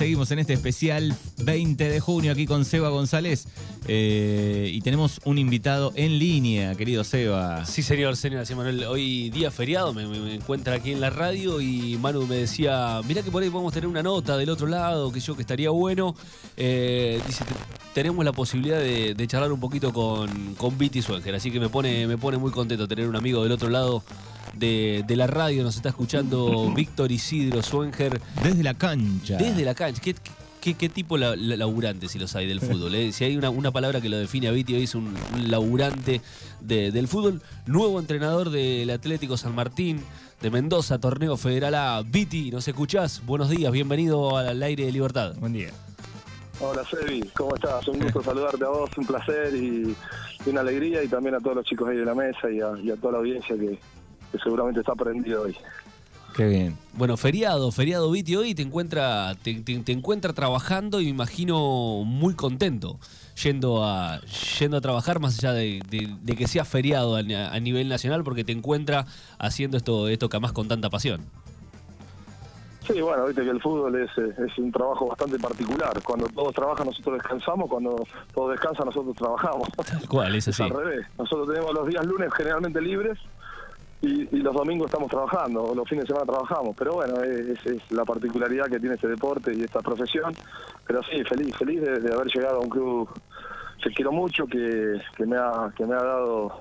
seguimos 0.00 0.30
en 0.30 0.38
este 0.38 0.54
especial 0.54 1.14
20 1.42 1.90
de 1.90 2.00
junio 2.00 2.32
aquí 2.32 2.46
con 2.46 2.64
Seba 2.64 2.88
González 2.88 3.46
eh, 3.86 4.70
y 4.72 4.80
tenemos 4.80 5.20
un 5.26 5.36
invitado 5.36 5.92
en 5.94 6.18
línea, 6.18 6.74
querido 6.74 7.04
Seba. 7.04 7.66
Sí, 7.66 7.82
señor, 7.82 8.16
señor, 8.16 8.40
así 8.40 8.54
Manuel. 8.54 8.84
Hoy 8.84 9.28
día 9.28 9.50
feriado, 9.50 9.92
me, 9.92 10.06
me, 10.06 10.34
encuentra 10.34 10.76
aquí 10.76 10.92
en 10.92 11.02
la 11.02 11.10
radio 11.10 11.60
y 11.60 11.98
Manu 11.98 12.26
me 12.26 12.36
decía, 12.36 13.02
mirá 13.06 13.22
que 13.22 13.30
por 13.30 13.42
ahí 13.42 13.50
podemos 13.50 13.74
tener 13.74 13.88
una 13.88 14.02
nota 14.02 14.38
del 14.38 14.48
otro 14.48 14.68
lado, 14.68 15.12
que 15.12 15.20
yo 15.20 15.36
que 15.36 15.42
estaría 15.42 15.68
bueno. 15.68 16.14
Eh, 16.56 17.20
dice, 17.26 17.44
"Te- 17.44 17.52
tenemos 17.92 18.24
la 18.24 18.32
posibilidad 18.32 18.78
de, 18.78 19.26
charlar 19.26 19.52
un 19.52 19.60
poquito 19.60 19.92
con, 19.92 20.54
con 20.54 20.78
Viti 20.78 21.02
Swenger, 21.02 21.34
así 21.34 21.50
que 21.50 21.60
me 21.60 21.68
pone, 21.68 22.06
me 22.06 22.16
pone 22.16 22.38
muy 22.38 22.52
contento 22.52 22.88
tener 22.88 23.06
un 23.06 23.16
amigo 23.16 23.42
del 23.42 23.52
otro 23.52 23.68
lado 23.68 24.02
de, 24.54 25.04
de 25.06 25.16
la 25.16 25.26
radio. 25.26 25.62
Nos 25.62 25.76
está 25.76 25.88
escuchando 25.90 26.72
Víctor 26.74 27.10
Isidro 27.12 27.62
Swenger 27.62 28.20
Desde 28.42 28.62
la 28.62 28.74
cancha. 28.74 29.36
desde 29.36 29.64
la 29.64 29.74
cancha. 29.74 30.00
¿Qué, 30.02 30.14
qué, 30.60 30.74
qué 30.74 30.88
tipo 30.88 31.16
la, 31.16 31.36
la- 31.36 31.56
laburante 31.56 32.08
si 32.08 32.18
los 32.18 32.34
hay 32.36 32.46
del 32.46 32.60
fútbol? 32.60 32.94
eh? 32.94 33.12
Si 33.12 33.24
hay 33.24 33.36
una, 33.36 33.50
una 33.50 33.70
palabra 33.70 34.00
que 34.00 34.08
lo 34.08 34.18
define 34.18 34.48
a 34.48 34.52
Viti 34.52 34.74
hoy 34.74 34.84
es 34.84 34.94
un, 34.94 35.14
un 35.34 35.50
laburante 35.50 36.20
de- 36.60 36.90
del 36.92 37.08
fútbol. 37.08 37.40
Nuevo 37.66 37.98
entrenador 38.00 38.50
del 38.50 38.90
Atlético 38.90 39.36
San 39.36 39.54
Martín 39.54 40.02
de 40.40 40.50
Mendoza, 40.50 40.98
Torneo 40.98 41.36
Federal 41.36 41.74
A. 41.74 42.02
Viti, 42.02 42.50
¿nos 42.50 42.66
escuchás? 42.66 43.22
Buenos 43.26 43.50
días, 43.50 43.70
bienvenido 43.72 44.36
al 44.38 44.62
aire 44.62 44.86
de 44.86 44.92
Libertad. 44.92 45.34
Buen 45.38 45.52
día. 45.52 45.68
Hola 46.62 46.82
Sebi, 46.90 47.22
¿cómo 47.34 47.54
estás? 47.54 47.88
Un 47.88 47.98
gusto 48.00 48.22
saludarte 48.24 48.64
a 48.64 48.68
vos, 48.68 48.90
un 48.98 49.06
placer 49.06 49.54
y, 49.54 49.96
y 50.46 50.50
una 50.50 50.60
alegría 50.60 51.02
y 51.02 51.08
también 51.08 51.34
a 51.34 51.40
todos 51.40 51.56
los 51.56 51.64
chicos 51.66 51.88
ahí 51.88 51.96
de 51.96 52.04
la 52.04 52.14
mesa 52.14 52.50
y 52.50 52.60
a, 52.60 52.72
y 52.82 52.90
a 52.90 52.96
toda 52.96 53.12
la 53.14 53.18
audiencia 53.20 53.56
que, 53.56 53.78
que 54.32 54.38
seguramente 54.38 54.80
está 54.80 54.92
aprendido 54.92 55.42
hoy. 55.42 55.56
Qué 56.36 56.46
bien. 56.46 56.78
Bueno, 56.92 57.16
feriado, 57.16 57.72
feriado 57.72 58.08
Viti 58.10 58.36
hoy 58.36 58.54
te 58.54 58.62
encuentra, 58.62 59.34
te, 59.42 59.54
te- 59.62 59.80
te 59.80 59.90
encuentra 59.92 60.32
trabajando 60.32 61.00
y 61.00 61.04
me 61.06 61.10
imagino 61.10 62.04
muy 62.04 62.34
contento 62.34 62.98
yendo 63.42 63.84
a, 63.84 64.20
yendo 64.60 64.76
a 64.76 64.80
trabajar 64.80 65.18
más 65.18 65.36
allá 65.38 65.52
de, 65.52 65.82
de- 65.90 66.16
de 66.22 66.36
que 66.36 66.46
sea 66.46 66.64
feriado 66.64 67.16
a, 67.16 67.18
a 67.20 67.60
nivel 67.60 67.88
nacional 67.88 68.22
porque 68.22 68.44
te 68.44 68.52
encuentra 68.52 69.06
haciendo 69.38 69.76
esto, 69.76 70.06
esto 70.08 70.28
que 70.28 70.36
amás 70.36 70.52
con 70.52 70.68
tanta 70.68 70.88
pasión. 70.88 71.22
Sí, 72.86 73.00
bueno, 73.00 73.26
viste 73.26 73.42
que 73.42 73.50
el 73.50 73.60
fútbol 73.60 73.94
es, 73.96 74.10
eh, 74.16 74.34
es 74.48 74.58
un 74.58 74.72
trabajo 74.72 75.08
bastante 75.08 75.38
particular. 75.38 76.00
Cuando 76.02 76.26
todos 76.28 76.54
trabajan 76.54 76.86
nosotros 76.86 77.14
descansamos, 77.18 77.68
cuando 77.68 78.04
todos 78.34 78.52
descansan 78.52 78.86
nosotros 78.86 79.14
trabajamos. 79.16 79.68
Tal 79.86 80.08
cual, 80.08 80.34
Es 80.34 80.48
así. 80.48 80.62
al 80.62 80.70
revés. 80.70 81.06
Nosotros 81.18 81.48
tenemos 81.48 81.74
los 81.74 81.86
días 81.88 82.04
lunes 82.06 82.32
generalmente 82.36 82.80
libres 82.80 83.18
y, 84.02 84.24
los 84.38 84.54
domingos 84.54 84.86
estamos 84.86 85.10
trabajando, 85.10 85.62
o 85.62 85.74
los 85.74 85.88
fines 85.88 86.04
de 86.04 86.08
semana 86.08 86.26
trabajamos. 86.26 86.74
Pero 86.76 86.94
bueno, 86.94 87.22
es, 87.22 87.64
es 87.66 87.82
la 87.90 88.04
particularidad 88.04 88.66
que 88.66 88.80
tiene 88.80 88.94
este 88.94 89.08
deporte 89.08 89.52
y 89.54 89.62
esta 89.62 89.80
profesión. 89.80 90.34
Pero 90.86 91.02
sí, 91.02 91.22
feliz, 91.24 91.54
feliz 91.56 91.82
de, 91.82 92.12
haber 92.12 92.28
llegado 92.28 92.58
a 92.58 92.60
un 92.60 92.68
club 92.68 93.08
que 93.82 93.90
quiero 93.90 94.12
mucho, 94.12 94.46
que, 94.46 95.00
que, 95.16 95.26
me, 95.26 95.36
ha, 95.36 95.72
que 95.76 95.84
me 95.86 95.94
ha 95.94 96.02
dado 96.02 96.60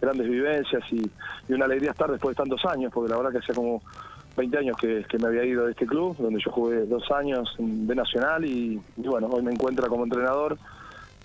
grandes 0.00 0.28
vivencias 0.28 0.82
y, 0.92 1.10
y 1.48 1.52
una 1.52 1.64
alegría 1.64 1.90
estar 1.90 2.10
después 2.10 2.36
de 2.36 2.42
tantos 2.42 2.64
años, 2.64 2.92
porque 2.92 3.10
la 3.10 3.16
verdad 3.16 3.32
que 3.32 3.38
hacía 3.38 3.54
como 3.54 3.82
20 4.36 4.58
años 4.58 4.76
que, 4.76 5.18
me 5.18 5.26
había 5.26 5.44
ido 5.44 5.64
de 5.66 5.72
este 5.72 5.86
club, 5.86 6.16
donde 6.16 6.40
yo 6.40 6.50
jugué 6.52 6.86
dos 6.86 7.10
años 7.10 7.54
de 7.58 7.94
Nacional 7.94 8.44
y, 8.44 8.80
y 8.96 9.08
bueno, 9.08 9.26
hoy 9.26 9.42
me 9.42 9.52
encuentra 9.52 9.88
como 9.88 10.04
entrenador 10.04 10.56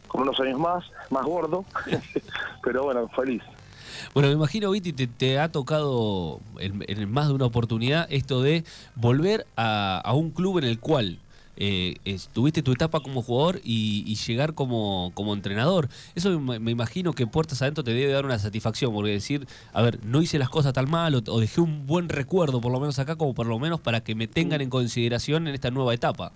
con 0.08 0.22
unos 0.22 0.40
años 0.40 0.60
más, 0.60 0.86
más 1.10 1.24
gordo, 1.24 1.64
pero 2.64 2.84
bueno, 2.84 3.08
feliz. 3.10 3.44
Bueno, 4.14 4.30
me 4.30 4.36
imagino, 4.36 4.72
Viti, 4.72 4.94
te, 4.94 5.40
ha 5.40 5.52
tocado 5.52 6.40
en, 6.60 7.12
más 7.12 7.28
de 7.28 7.34
una 7.34 7.46
oportunidad 7.46 8.08
esto 8.10 8.42
de 8.42 8.64
volver 8.96 9.46
a, 9.56 10.00
a 10.00 10.14
un 10.14 10.32
club 10.32 10.60
en 10.60 10.66
el 10.66 10.80
cual 10.80 11.18
eh, 11.56 11.96
tuviste 12.34 12.64
tu 12.64 12.72
etapa 12.72 13.00
como 13.02 13.22
jugador 13.22 13.60
y, 13.64 14.16
llegar 14.16 14.54
como, 14.54 15.12
como 15.14 15.34
entrenador. 15.34 15.90
Eso 16.16 16.40
me, 16.40 16.60
me 16.60 16.72
imagino 16.72 17.14
que 17.14 17.28
puertas 17.28 17.62
adentro 17.62 17.84
te 17.84 17.94
debe 17.94 18.12
dar 18.12 18.26
una 18.26 18.40
satisfacción, 18.40 18.94
porque 18.94 19.12
decir, 19.12 19.46
a 19.74 19.82
ver, 19.82 20.00
no 20.06 20.22
hice 20.22 20.40
las 20.40 20.50
cosas 20.50 20.74
tan 20.74 20.90
mal 20.90 21.16
o, 21.16 21.22
o 21.28 21.40
dejé 21.40 21.62
un 21.62 21.86
buen 21.86 22.10
recuerdo, 22.10 22.62
por 22.62 22.72
lo 22.72 22.80
menos 22.80 23.00
acá, 23.00 23.16
como 23.16 23.34
por 23.34 23.48
lo 23.48 23.60
menos 23.60 23.80
para 23.80 24.02
que 24.02 24.16
me 24.16 24.28
tengan 24.28 24.62
en 24.62 24.70
consideración 24.70 25.48
en 25.48 25.56
esta 25.56 25.72
nueva 25.72 25.94
etapa. 25.94 26.32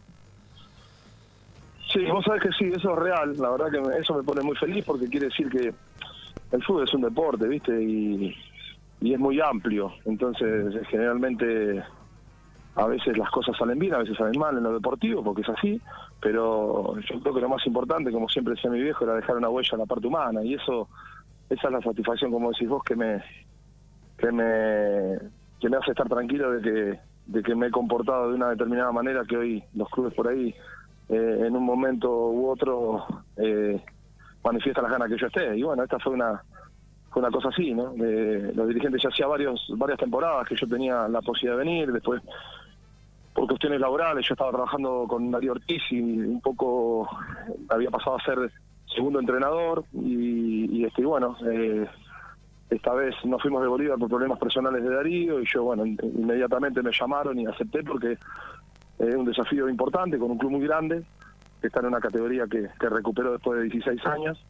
Sí, 1.94 2.04
vos 2.06 2.24
sabés 2.26 2.44
que 2.44 2.50
sí, 2.60 2.66
eso 2.76 2.92
es 2.94 3.00
real, 3.00 3.34
la 3.38 3.50
verdad 3.50 3.72
que 3.72 3.80
me- 3.80 3.98
eso 3.98 4.14
me 4.14 4.24
pone 4.24 4.42
muy 4.44 4.56
feliz 4.58 4.84
porque 4.86 5.08
quiere 5.08 5.28
decir 5.28 5.50
que 5.50 5.74
el 6.52 6.64
fútbol 6.64 6.84
es 6.84 6.94
un 6.94 7.02
deporte, 7.02 7.48
¿viste? 7.48 7.82
Y, 7.82 8.36
es 9.00 9.20
muy 9.20 9.40
amplio, 9.40 9.94
entonces 10.06 10.74
generalmente 10.88 11.84
a 12.76 12.88
veces 12.88 13.16
las 13.18 13.30
cosas 13.30 13.56
salen 13.56 13.78
bien, 13.78 13.94
a 13.94 14.00
veces 14.00 14.18
salen 14.18 14.40
mal 14.40 14.58
en 14.58 14.64
lo 14.64 14.74
deportivo, 14.74 15.24
porque 15.24 15.44
es 15.44 15.50
así, 15.50 15.80
pero 16.20 16.96
yo 17.00 17.20
creo 17.22 17.34
que 17.36 17.42
lo 17.42 17.50
más 17.50 17.66
importante, 17.68 18.12
como 18.12 18.28
siempre 18.28 18.56
decía 18.56 18.72
mi 18.72 18.82
viejo, 18.82 19.04
era 19.04 19.14
dejar 19.14 19.38
una 19.38 19.50
huella 19.50 19.70
en 19.74 19.80
la 19.80 19.86
parte 19.86 20.08
humana, 20.08 20.44
y 20.44 20.56
eso, 20.56 20.90
esa 21.50 21.68
es 21.68 21.74
la 21.74 21.82
satisfacción, 21.82 22.32
como 22.32 22.52
decís 22.52 22.68
vos, 22.68 22.84
que 22.84 22.96
me, 22.96 23.24
que 24.18 24.32
me, 24.32 25.20
que 25.60 25.70
me 25.70 25.78
hace 25.78 25.92
estar 25.92 26.10
tranquilo 26.10 26.52
de 26.52 26.62
que, 26.62 27.00
de 27.28 27.44
que 27.44 27.56
me 27.56 27.68
he 27.68 27.72
comportado 27.72 28.30
de 28.30 28.36
una 28.36 28.50
determinada 28.50 28.92
manera 28.92 29.26
que 29.26 29.38
hoy 29.38 29.64
los 29.76 29.90
clubes 29.90 30.14
por 30.16 30.28
ahí, 30.28 30.56
eh, 31.10 31.44
en 31.48 31.56
un 31.56 31.64
momento 31.64 32.10
u 32.10 32.50
otro, 32.50 33.06
eh, 33.38 33.80
manifiestan 34.44 34.84
las 34.84 34.92
ganas 34.94 35.10
que 35.10 35.18
yo 35.18 35.28
esté. 35.28 35.58
Y 35.58 35.64
bueno, 35.64 35.84
esta 35.84 36.00
fue 36.00 36.14
una 36.14 36.42
fue 37.10 37.22
una 37.22 37.32
cosa 37.32 37.50
así, 37.50 37.74
¿no? 37.74 37.94
De- 37.94 38.52
los 38.54 38.68
dirigentes 38.68 39.02
ya 39.02 39.10
hacía 39.10 39.28
varios 39.28 39.66
varias 39.78 39.98
temporadas 40.00 40.48
que 40.48 40.56
yo 40.56 40.68
tenía 40.68 41.08
la 41.08 41.22
posibilidad 41.22 41.58
de 41.58 41.64
venir, 41.66 41.92
después 41.92 42.22
por 43.34 43.48
cuestiones 43.48 43.80
laborales 43.80 44.28
yo 44.28 44.34
estaba 44.34 44.52
trabajando 44.52 45.06
con 45.08 45.30
Darío 45.32 45.52
Ortiz 45.54 45.82
y 45.92 46.02
un 46.02 46.42
poco 46.42 47.08
había 47.70 47.90
pasado 47.92 48.18
a 48.18 48.24
ser 48.24 48.52
segundo 48.94 49.20
entrenador 49.20 49.84
y, 49.94 50.80
y 50.80 50.86
este 50.86 51.06
bueno 51.06 51.38
eh, 51.50 51.86
esta 52.70 52.94
vez 52.94 53.14
nos 53.26 53.40
fuimos 53.42 53.62
de 53.62 53.68
Bolívar 53.68 53.98
por 54.00 54.10
problemas 54.10 54.40
personales 54.40 54.84
de 54.84 54.90
Darío 54.90 55.40
y 55.40 55.46
yo 55.46 55.64
bueno 55.64 55.86
in- 55.86 56.00
inmediatamente 56.02 56.82
me 56.82 56.92
llamaron 56.92 57.38
y 57.40 57.46
acepté 57.46 57.84
porque 57.84 58.14
es 58.98 59.16
un 59.16 59.26
desafío 59.26 59.70
importante 59.70 60.18
con 60.18 60.32
un 60.32 60.38
club 60.40 60.52
muy 60.54 60.66
grande 60.66 61.04
está 61.62 61.80
en 61.80 61.88
una 61.88 62.00
categoría 62.00 62.46
que, 62.48 62.70
recuperó 62.80 63.34
después 63.34 63.60
de 63.60 63.66
16 63.66 64.06
años 64.06 64.46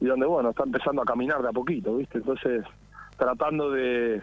y 0.00 0.06
donde 0.06 0.26
bueno 0.26 0.50
está 0.50 0.64
empezando 0.64 1.02
a 1.02 1.04
caminar 1.04 1.42
de 1.42 1.48
a 1.48 1.52
poquito 1.52 1.96
viste 1.96 2.18
entonces 2.18 2.64
tratando 3.18 3.70
de, 3.70 4.22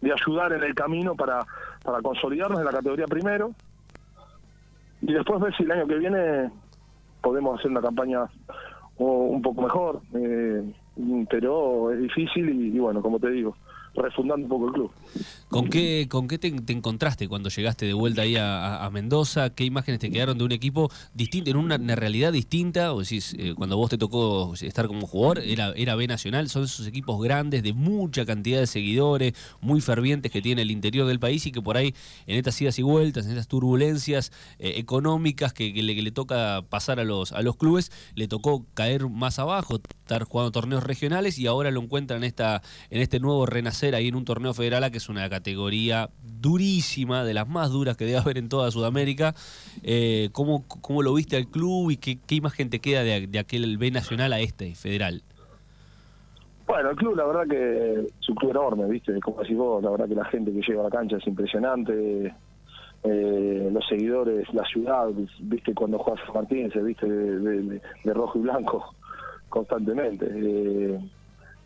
de 0.00 0.12
ayudar 0.12 0.52
en 0.52 0.62
el 0.62 0.74
camino 0.74 1.14
para, 1.14 1.44
para 1.82 2.00
consolidarnos 2.02 2.60
en 2.60 2.66
la 2.66 2.72
categoría 2.72 3.06
primero. 3.06 3.52
Y 5.00 5.12
después 5.12 5.40
ver 5.40 5.56
si 5.56 5.64
el 5.64 5.72
año 5.72 5.86
que 5.88 5.98
viene 5.98 6.50
podemos 7.20 7.58
hacer 7.58 7.72
una 7.72 7.80
campaña 7.80 8.24
un 8.98 9.42
poco 9.42 9.62
mejor. 9.62 10.00
Eh, 10.14 10.72
pero 11.28 11.90
es 11.90 11.98
difícil 11.98 12.50
y 12.50 12.78
bueno 12.78 13.00
como 13.00 13.18
te 13.18 13.30
digo 13.30 13.56
refundando 13.94 14.44
un 14.44 14.48
poco 14.48 14.66
el 14.66 14.72
club 14.72 14.90
¿Con 15.52 15.68
qué, 15.68 16.06
con 16.08 16.28
qué 16.28 16.38
te, 16.38 16.50
te 16.50 16.72
encontraste 16.72 17.28
cuando 17.28 17.50
llegaste 17.50 17.84
de 17.84 17.92
vuelta 17.92 18.22
ahí 18.22 18.36
a, 18.38 18.88
Mendoza? 18.90 19.50
¿Qué 19.50 19.64
imágenes 19.64 20.00
te 20.00 20.10
quedaron 20.10 20.38
de 20.38 20.44
un 20.44 20.52
equipo 20.52 20.90
distinto, 21.12 21.50
en 21.50 21.56
una, 21.58 21.76
realidad 21.94 22.32
distinta? 22.32 22.94
O 22.94 23.00
decís, 23.00 23.36
eh, 23.38 23.52
cuando 23.54 23.76
vos 23.76 23.90
te 23.90 23.98
tocó 23.98 24.54
estar 24.54 24.86
como 24.86 25.06
jugador, 25.06 25.40
era, 25.40 25.72
era 25.76 25.94
B 25.94 26.06
Nacional, 26.06 26.48
son 26.48 26.64
esos 26.64 26.86
equipos 26.86 27.22
grandes 27.22 27.62
de 27.62 27.74
mucha 27.74 28.24
cantidad 28.24 28.60
de 28.60 28.66
seguidores, 28.66 29.34
muy 29.60 29.82
fervientes 29.82 30.32
que 30.32 30.40
tiene 30.40 30.62
el 30.62 30.70
interior 30.70 31.06
del 31.06 31.20
país 31.20 31.44
y 31.44 31.52
que 31.52 31.60
por 31.60 31.76
ahí 31.76 31.94
en 32.26 32.38
estas 32.38 32.58
idas 32.62 32.78
y 32.78 32.82
vueltas, 32.82 33.26
en 33.26 33.32
estas 33.32 33.48
turbulencias 33.48 34.32
eh, 34.58 34.74
económicas 34.76 35.52
que, 35.52 35.74
que 35.74 35.82
le, 35.82 35.94
que 35.94 36.02
le 36.02 36.12
toca 36.12 36.64
pasar 36.70 36.98
a 36.98 37.04
los, 37.04 37.32
a 37.32 37.42
los 37.42 37.56
clubes, 37.56 37.92
le 38.14 38.26
tocó 38.26 38.64
caer 38.72 39.10
más 39.10 39.38
abajo, 39.38 39.76
estar 39.76 40.24
jugando 40.24 40.50
torneos 40.50 40.82
regionales 40.82 41.38
y 41.38 41.46
ahora 41.46 41.70
lo 41.70 41.82
encuentran 41.82 42.18
en, 42.18 42.24
esta, 42.24 42.62
en 42.88 43.02
este 43.02 43.20
nuevo 43.20 43.44
renacer 43.44 43.81
ahí 43.90 44.08
en 44.08 44.14
un 44.14 44.24
torneo 44.24 44.54
federal 44.54 44.90
que 44.90 44.98
es 44.98 45.08
una 45.08 45.28
categoría 45.28 46.08
durísima, 46.22 47.24
de 47.24 47.34
las 47.34 47.48
más 47.48 47.70
duras 47.70 47.96
que 47.96 48.04
debe 48.04 48.18
haber 48.18 48.38
en 48.38 48.48
toda 48.48 48.70
Sudamérica. 48.70 49.34
Eh, 49.82 50.28
¿cómo, 50.32 50.64
¿Cómo 50.68 51.02
lo 51.02 51.14
viste 51.14 51.36
al 51.36 51.46
club 51.46 51.90
y 51.90 51.96
qué, 51.96 52.18
qué 52.26 52.36
imagen 52.36 52.70
te 52.70 52.78
queda 52.78 53.02
de, 53.02 53.26
de 53.26 53.38
aquel 53.38 53.76
B 53.78 53.90
nacional 53.90 54.32
a 54.32 54.40
este 54.40 54.74
federal? 54.74 55.22
Bueno, 56.66 56.90
el 56.90 56.96
club, 56.96 57.16
la 57.16 57.24
verdad 57.26 57.46
que 57.50 58.06
es 58.20 58.28
un 58.28 58.34
club 58.36 58.52
enorme, 58.52 58.86
¿viste? 58.88 59.18
Como 59.20 59.40
decís 59.42 59.56
vos, 59.56 59.82
la 59.82 59.90
verdad 59.90 60.08
que 60.08 60.14
la 60.14 60.24
gente 60.26 60.52
que 60.52 60.60
llega 60.66 60.80
a 60.80 60.84
la 60.84 60.90
cancha 60.90 61.16
es 61.16 61.26
impresionante. 61.26 62.32
eh, 63.04 63.68
los 63.72 63.86
seguidores, 63.88 64.46
la 64.54 64.64
ciudad, 64.66 65.08
¿viste? 65.40 65.74
Cuando 65.74 65.98
juega 65.98 66.24
San 66.24 66.34
Martín 66.34 66.70
se 66.72 66.82
viste 66.82 67.06
de 67.06 67.80
rojo 68.14 68.38
y 68.38 68.42
blanco 68.42 68.94
constantemente. 69.48 70.26
Eh, 70.30 70.98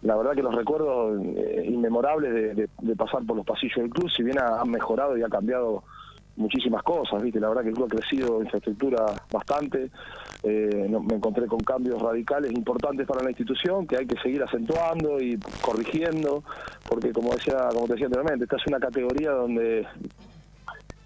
la 0.02 0.16
verdad 0.16 0.32
que 0.34 0.43
los 0.43 0.54
recuerdos 0.54 1.20
eh, 1.37 1.64
inmemorables 1.69 2.56
de, 2.56 2.96
pasar 2.96 3.25
por 3.25 3.37
los 3.37 3.46
pasillos 3.46 3.76
del 3.76 3.90
club, 3.90 4.10
si 4.10 4.22
bien 4.22 4.38
ha- 4.38 4.64
mejorado 4.64 5.16
y 5.16 5.22
ha 5.22 5.28
cambiado 5.28 5.82
muchísimas 6.37 6.82
cosas, 6.82 7.22
¿viste? 7.22 7.40
La 7.40 7.48
verdad 7.48 7.62
que 7.62 7.70
el 7.70 7.75
club 7.75 7.87
ha 7.90 7.96
crecido 7.96 8.43
infraestructura 8.43 9.06
bastante, 9.32 9.90
eh, 10.43 10.87
no- 10.88 11.00
me 11.00 11.14
encontré 11.14 11.46
con 11.46 11.60
cambios 11.60 12.00
radicales 12.00 12.52
importantes 12.52 13.06
para 13.06 13.22
la 13.22 13.31
institución 13.31 13.87
que 13.87 13.96
hay 13.96 14.06
que 14.06 14.20
seguir 14.20 14.43
acentuando 14.43 15.19
y 15.20 15.38
corrigiendo, 15.62 16.44
porque 16.88 17.10
como 17.12 17.32
decía, 17.32 17.69
como 17.72 17.87
te 17.87 17.94
decía 17.94 18.06
anteriormente, 18.06 18.44
esta 18.44 18.56
es 18.56 18.66
una 18.66 18.78
categoría 18.78 19.31
donde 19.31 19.87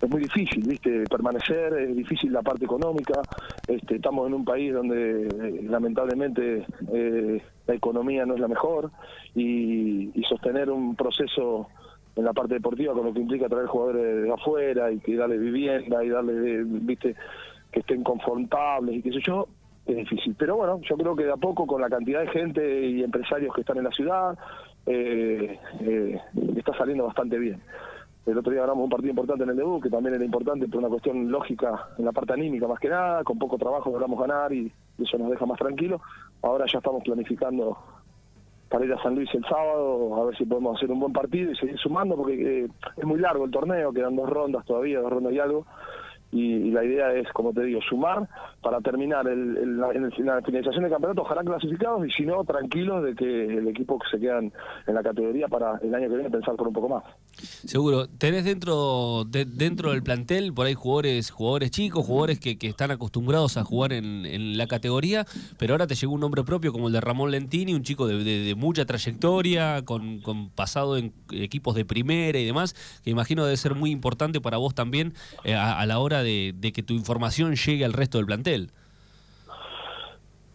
es 0.02 0.08
muy 0.10 0.22
difícil, 0.22 0.66
¿viste? 0.66 1.04
Permanecer, 1.04 1.74
es 1.74 1.94
difícil 1.94 2.32
la 2.32 2.40
parte 2.42 2.64
económica. 2.64 3.20
Este, 3.68 3.96
estamos 3.96 4.26
en 4.26 4.34
un 4.34 4.44
país 4.46 4.72
donde 4.72 5.28
eh, 5.28 5.60
lamentablemente 5.68 6.66
eh, 6.92 7.42
la 7.70 7.76
economía 7.76 8.26
no 8.26 8.34
es 8.34 8.40
la 8.40 8.48
mejor 8.48 8.90
y, 9.34 10.10
sostener 10.28 10.70
un 10.70 10.94
proceso 10.94 11.68
en 12.14 12.24
la 12.24 12.32
parte 12.32 12.54
deportiva 12.54 12.92
con 12.94 13.04
lo 13.04 13.12
que 13.12 13.20
implica 13.20 13.48
traer 13.48 13.66
jugadores 13.66 14.22
de 14.22 14.32
afuera 14.32 14.90
y, 14.92 15.14
darle 15.14 15.38
vivienda 15.38 16.04
y 16.04 16.08
darle, 16.08 16.62
¿viste? 16.64 17.16
Que 17.72 17.80
estén 17.80 18.04
confortables 18.04 18.96
y 18.96 19.02
qué 19.02 19.12
sé 19.12 19.20
yo, 19.26 19.48
es 19.86 19.96
difícil. 19.96 20.34
Pero 20.38 20.56
bueno, 20.56 20.80
yo 20.88 20.96
creo 20.96 21.16
que 21.16 21.24
de 21.24 21.32
a 21.32 21.36
poco 21.36 21.66
con 21.66 21.80
la 21.80 21.88
cantidad 21.88 22.20
de 22.20 22.28
gente 22.28 22.86
y 22.86 23.02
empresarios 23.02 23.54
que 23.54 23.62
están 23.62 23.78
en 23.78 23.84
la 23.84 23.90
ciudad, 23.90 24.38
eh, 24.86 25.58
está 26.56 26.76
saliendo 26.76 27.04
bastante 27.04 27.38
bien. 27.38 27.60
El 28.26 28.38
otro 28.38 28.52
día 28.52 28.60
ganamos 28.60 28.84
un 28.84 28.90
partido 28.90 29.10
importante 29.10 29.44
en 29.44 29.50
el 29.50 29.56
debut, 29.56 29.82
que 29.82 29.90
también 29.90 30.14
era 30.14 30.24
importante 30.24 30.68
por 30.68 30.78
una 30.78 30.88
cuestión 30.88 31.30
lógica 31.30 31.88
en 31.98 32.04
la 32.04 32.12
parte 32.12 32.34
anímica 32.34 32.68
más 32.68 32.78
que 32.78 32.88
nada, 32.88 33.24
con 33.24 33.38
poco 33.38 33.58
trabajo 33.58 33.90
logramos 33.90 34.20
ganar 34.20 34.52
y 34.52 34.70
eso 34.98 35.18
nos 35.18 35.30
deja 35.30 35.46
más 35.46 35.58
tranquilos. 35.58 36.00
Ahora 36.42 36.66
ya 36.66 36.78
estamos 36.78 37.02
planificando 37.02 37.78
para 38.70 38.84
ir 38.84 38.92
a 38.92 39.02
San 39.02 39.16
Luis 39.16 39.28
el 39.34 39.44
sábado, 39.44 40.22
a 40.22 40.26
ver 40.26 40.36
si 40.36 40.44
podemos 40.44 40.76
hacer 40.76 40.90
un 40.90 41.00
buen 41.00 41.12
partido 41.12 41.50
y 41.50 41.56
seguir 41.56 41.76
sumando, 41.76 42.16
porque 42.16 42.64
eh, 42.64 42.68
es 42.96 43.04
muy 43.04 43.18
largo 43.18 43.44
el 43.44 43.50
torneo, 43.50 43.92
quedan 43.92 44.14
dos 44.14 44.30
rondas 44.30 44.64
todavía, 44.64 45.00
dos 45.00 45.10
rondas 45.10 45.32
y 45.32 45.40
algo, 45.40 45.66
y, 46.32 46.70
la 46.70 46.84
idea 46.84 47.12
es, 47.12 47.28
como 47.32 47.52
te 47.52 47.62
digo, 47.62 47.80
sumar 47.82 48.28
para 48.62 48.80
terminar 48.80 49.26
el, 49.26 49.56
el, 49.56 49.80
la, 49.80 50.40
finalización 50.42 50.82
del 50.82 50.92
campeonato, 50.92 51.22
ojalá 51.22 51.42
clasificados 51.42 52.06
y 52.06 52.10
si 52.10 52.24
no, 52.24 52.44
tranquilos 52.44 53.02
de 53.02 53.14
que 53.16 53.46
el 53.58 53.66
equipo 53.66 53.98
que 53.98 54.08
se 54.08 54.20
quedan 54.20 54.52
en 54.86 54.94
la 54.94 55.02
categoría 55.02 55.48
para 55.48 55.78
el 55.82 55.92
año 55.92 56.08
que 56.08 56.14
viene 56.14 56.30
pensar 56.30 56.54
por 56.54 56.68
un 56.68 56.74
poco 56.74 56.88
más. 56.88 57.04
Seguro, 57.66 58.08
tenés 58.08 58.44
dentro 58.44 59.24
de, 59.28 59.44
dentro 59.44 59.92
del 59.92 60.02
plantel 60.02 60.52
por 60.52 60.66
ahí 60.66 60.74
jugadores 60.74 61.30
jugadores 61.30 61.70
chicos, 61.70 62.06
jugadores 62.06 62.38
que, 62.38 62.58
que 62.58 62.68
están 62.68 62.90
acostumbrados 62.90 63.56
a 63.56 63.64
jugar 63.64 63.92
en, 63.92 64.56
la 64.56 64.66
categoría, 64.66 65.26
pero 65.58 65.74
ahora 65.74 65.86
te 65.86 65.94
llegó 65.94 66.12
un 66.12 66.20
nombre 66.20 66.44
propio 66.44 66.72
como 66.72 66.88
el 66.88 66.92
de 66.92 67.00
Ramón 67.00 67.30
Lentini, 67.30 67.74
un 67.74 67.82
chico 67.82 68.06
de, 68.06 68.22
de, 68.22 68.54
mucha 68.54 68.84
trayectoria, 68.84 69.82
con, 69.84 70.20
con, 70.20 70.50
pasado 70.50 70.96
en 70.96 71.12
equipos 71.30 71.74
de 71.74 71.84
primera 71.84 72.38
y 72.38 72.44
demás, 72.44 72.74
que 73.02 73.10
imagino 73.10 73.44
debe 73.44 73.56
ser 73.56 73.74
muy 73.74 73.90
importante 73.90 74.40
para 74.40 74.56
vos 74.56 74.74
también 74.74 75.14
eh, 75.44 75.54
a 75.54 75.84
la 75.86 75.98
hora 75.98 76.22
de, 76.22 76.54
que 76.74 76.82
tu 76.82 76.94
información 76.94 77.54
llegue 77.56 77.84
al 77.84 77.92
resto 77.92 78.18
del 78.18 78.26
plantel. 78.26 78.70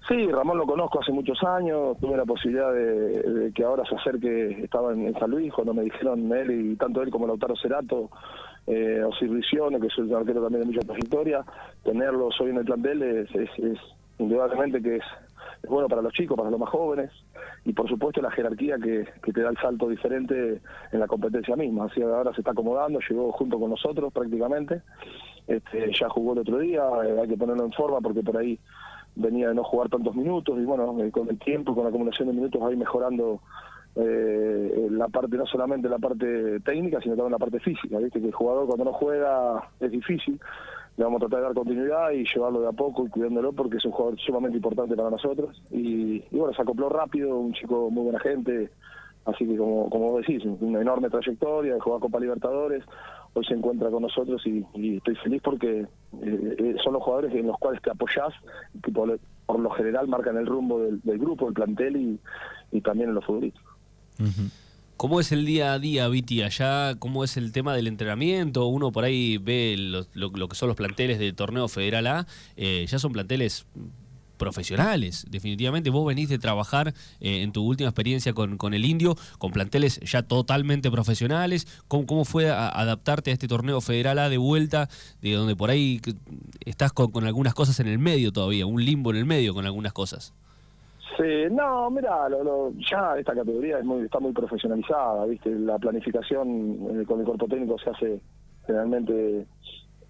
Sí, 0.07 0.27
Ramón 0.27 0.59
lo 0.59 0.67
conozco 0.67 1.01
hace 1.01 1.11
muchos 1.11 1.43
años, 1.43 1.97
tuve 1.99 2.15
la 2.15 2.25
posibilidad 2.25 2.71
de, 2.71 3.51
que 3.55 3.63
ahora 3.63 3.83
se 3.89 3.95
acerque, 3.95 4.63
estaba 4.63 4.93
en, 4.93 5.11
San 5.17 5.31
Luis, 5.31 5.51
cuando 5.51 5.73
me 5.73 5.81
dijeron 5.81 6.31
él 6.31 6.51
y 6.51 6.75
tanto 6.75 7.01
él 7.01 7.09
como 7.09 7.25
Lautaro 7.25 7.55
Cerato, 7.55 8.11
eh, 8.67 9.03
Osir 9.03 9.31
que 9.31 9.87
es 9.87 9.97
un 9.97 10.13
arquero 10.13 10.43
también 10.43 10.61
de 10.61 10.67
mucha 10.67 10.85
trayectoria, 10.85 11.43
tenerlos 11.83 12.39
hoy 12.39 12.51
en 12.51 12.57
el 12.57 12.65
plantel 12.65 13.01
es, 13.01 13.35
es 13.35 13.79
indudablemente 14.19 14.79
que 14.81 14.97
es 14.97 15.03
es 15.65 15.69
bueno 15.69 15.87
para 15.87 16.01
los 16.01 16.13
chicos, 16.13 16.37
para 16.37 16.49
los 16.49 16.59
más 16.59 16.69
jóvenes, 16.69 17.11
y 17.65 17.73
por 17.73 17.89
supuesto 17.89 18.21
la 18.21 18.31
jerarquía 18.31 18.77
que, 18.77 19.07
te 19.31 19.41
da 19.41 19.49
el 19.49 19.57
salto 19.57 19.89
diferente 19.89 20.61
en 20.91 20.99
la 20.99 21.07
competencia 21.07 21.55
misma. 21.55 21.85
Así 21.85 22.01
ahora 22.01 22.33
se 22.33 22.41
está 22.41 22.51
acomodando, 22.51 22.99
llegó 23.07 23.31
junto 23.31 23.59
con 23.59 23.71
nosotros 23.71 24.13
prácticamente, 24.13 24.81
este, 25.47 25.91
ya 25.99 26.09
jugó 26.09 26.33
el 26.33 26.39
otro 26.39 26.59
día, 26.59 26.83
eh, 27.05 27.19
hay 27.21 27.27
que 27.27 27.37
ponerlo 27.37 27.65
en 27.65 27.71
forma 27.71 27.99
porque 28.01 28.21
por 28.21 28.37
ahí 28.37 28.59
venía 29.15 29.49
de 29.49 29.55
no 29.55 29.63
jugar 29.63 29.89
tantos 29.89 30.15
minutos, 30.15 30.57
y 30.59 30.65
bueno, 30.65 31.03
eh, 31.03 31.11
con 31.11 31.29
el 31.29 31.39
tiempo, 31.39 31.73
con 31.73 31.83
la 31.83 31.89
acumulación 31.89 32.27
de 32.27 32.33
minutos 32.33 32.61
va 32.61 32.67
a 32.67 32.71
ir 32.71 32.77
mejorando 32.77 33.41
eh, 33.95 34.87
la 34.91 35.07
parte, 35.07 35.37
no 35.37 35.45
solamente 35.45 35.87
la 35.87 35.99
parte 35.99 36.59
técnica, 36.61 36.99
sino 37.01 37.15
también 37.15 37.31
la 37.31 37.39
parte 37.39 37.59
física, 37.59 37.97
viste 37.97 38.19
que 38.19 38.27
el 38.27 38.33
jugador 38.33 38.67
cuando 38.67 38.85
no 38.85 38.93
juega 38.93 39.69
es 39.79 39.91
difícil, 39.91 40.39
le 40.97 41.03
vamos 41.03 41.17
a 41.17 41.27
tratar 41.27 41.39
de 41.39 41.45
dar 41.45 41.55
continuidad 41.55 42.11
y 42.11 42.25
llevarlo 42.25 42.61
de 42.61 42.69
a 42.69 42.71
poco 42.71 43.05
y 43.05 43.09
cuidándolo 43.09 43.51
porque 43.51 43.77
es 43.77 43.85
un 43.85 43.91
jugador 43.91 44.19
sumamente 44.19 44.57
importante 44.57 44.95
para 44.95 45.09
nosotros. 45.09 45.61
Y, 45.71 46.23
bueno, 46.31 46.53
se 46.53 46.61
acopló 46.61 46.89
rápido, 46.89 47.37
un 47.37 47.53
chico 47.53 47.89
muy 47.89 48.03
buena 48.03 48.19
gente, 48.19 48.69
así 49.25 49.45
que 49.45 49.57
como, 49.57 49.89
como 49.89 50.17
decís, 50.17 50.43
una 50.45 50.81
enorme 50.81 51.09
trayectoria, 51.09 51.73
de 51.73 51.79
jugar 51.81 51.99
Copa 51.99 52.19
Libertadores, 52.19 52.83
hoy 53.35 53.45
se 53.45 53.53
encuentra 53.53 53.91
con 53.91 54.01
nosotros 54.01 54.41
y, 54.45 54.65
estoy 54.95 55.15
feliz 55.17 55.41
porque 55.43 55.81
eh, 55.81 56.55
eh, 56.57 56.75
son 56.83 56.93
los 56.93 57.03
jugadores 57.03 57.33
en 57.35 57.47
los 57.47 57.57
cuales 57.57 57.81
te 57.81 57.91
apoyás, 57.91 58.33
que 58.81 58.91
por, 58.91 59.19
lo 59.59 59.69
general 59.71 60.07
marcan 60.07 60.37
el 60.37 60.45
rumbo 60.45 60.79
del, 60.79 61.19
grupo, 61.19 61.45
del 61.45 61.53
plantel 61.53 61.97
y, 61.97 62.19
y 62.71 62.81
también 62.81 63.09
en 63.09 63.15
los 63.15 63.25
futbolistas. 63.25 63.63
¿Cómo 64.97 65.19
es 65.19 65.33
el 65.33 65.45
día 65.45 65.73
a 65.73 65.79
día, 65.79 66.07
Viti, 66.07 66.41
allá? 66.41 66.95
¿Cómo 66.97 67.25
es 67.25 67.35
el 67.35 67.51
tema 67.51 67.75
del 67.75 67.87
entrenamiento? 67.87 68.67
Uno 68.67 68.93
por 68.93 69.03
ahí 69.03 69.37
ve 69.37 69.75
lo, 69.77 70.47
que 70.47 70.55
son 70.55 70.69
los 70.69 70.77
planteles 70.77 71.19
del 71.19 71.35
torneo 71.35 71.67
federal 71.67 72.07
A, 72.07 72.27
eh, 72.55 72.85
ya 72.87 72.97
son 72.97 73.11
planteles 73.11 73.67
profesionales, 74.35 75.25
definitivamente. 75.29 75.89
Vos 75.89 76.05
venís 76.05 76.29
de 76.29 76.39
trabajar 76.39 76.93
eh, 77.19 77.41
en 77.41 77.51
tu 77.51 77.65
última 77.65 77.89
experiencia 77.89 78.33
con, 78.33 78.57
con, 78.57 78.73
el 78.73 78.85
Indio, 78.85 79.15
con 79.37 79.51
planteles 79.51 79.99
ya 80.01 80.23
totalmente 80.23 80.91
profesionales. 80.91 81.83
¿Cómo, 81.87 82.05
cómo 82.05 82.25
fue 82.25 82.49
adaptarte 82.49 83.31
a 83.31 83.33
este 83.33 83.47
torneo 83.47 83.81
federal 83.81 84.19
A 84.19 84.29
de 84.29 84.37
vuelta, 84.37 84.89
de 85.21 85.33
donde 85.33 85.55
por 85.55 85.69
ahí 85.69 86.01
estás 86.65 86.93
con, 86.93 87.11
con 87.11 87.25
algunas 87.25 87.53
cosas 87.53 87.79
en 87.79 87.87
el 87.87 87.99
medio 87.99 88.31
todavía, 88.31 88.65
un 88.65 88.83
limbo 88.83 89.11
en 89.11 89.17
el 89.17 89.25
medio 89.25 89.53
con 89.53 89.65
algunas 89.65 89.93
cosas? 89.93 90.33
Sí, 91.17 91.23
no, 91.49 91.89
mira, 91.91 92.27
lo, 92.27 92.73
ya 92.91 93.17
esta 93.17 93.33
categoría 93.33 93.79
es 93.79 93.85
muy, 93.85 94.03
está 94.03 94.19
muy 94.19 94.33
profesionalizada, 94.33 95.25
¿viste? 95.25 95.49
La 95.49 95.77
planificación 95.79 96.77
eh, 96.91 97.05
con 97.05 97.19
el 97.19 97.25
cuerpo 97.25 97.47
técnico 97.47 97.77
se 97.79 97.89
hace 97.89 98.19
generalmente 98.65 99.45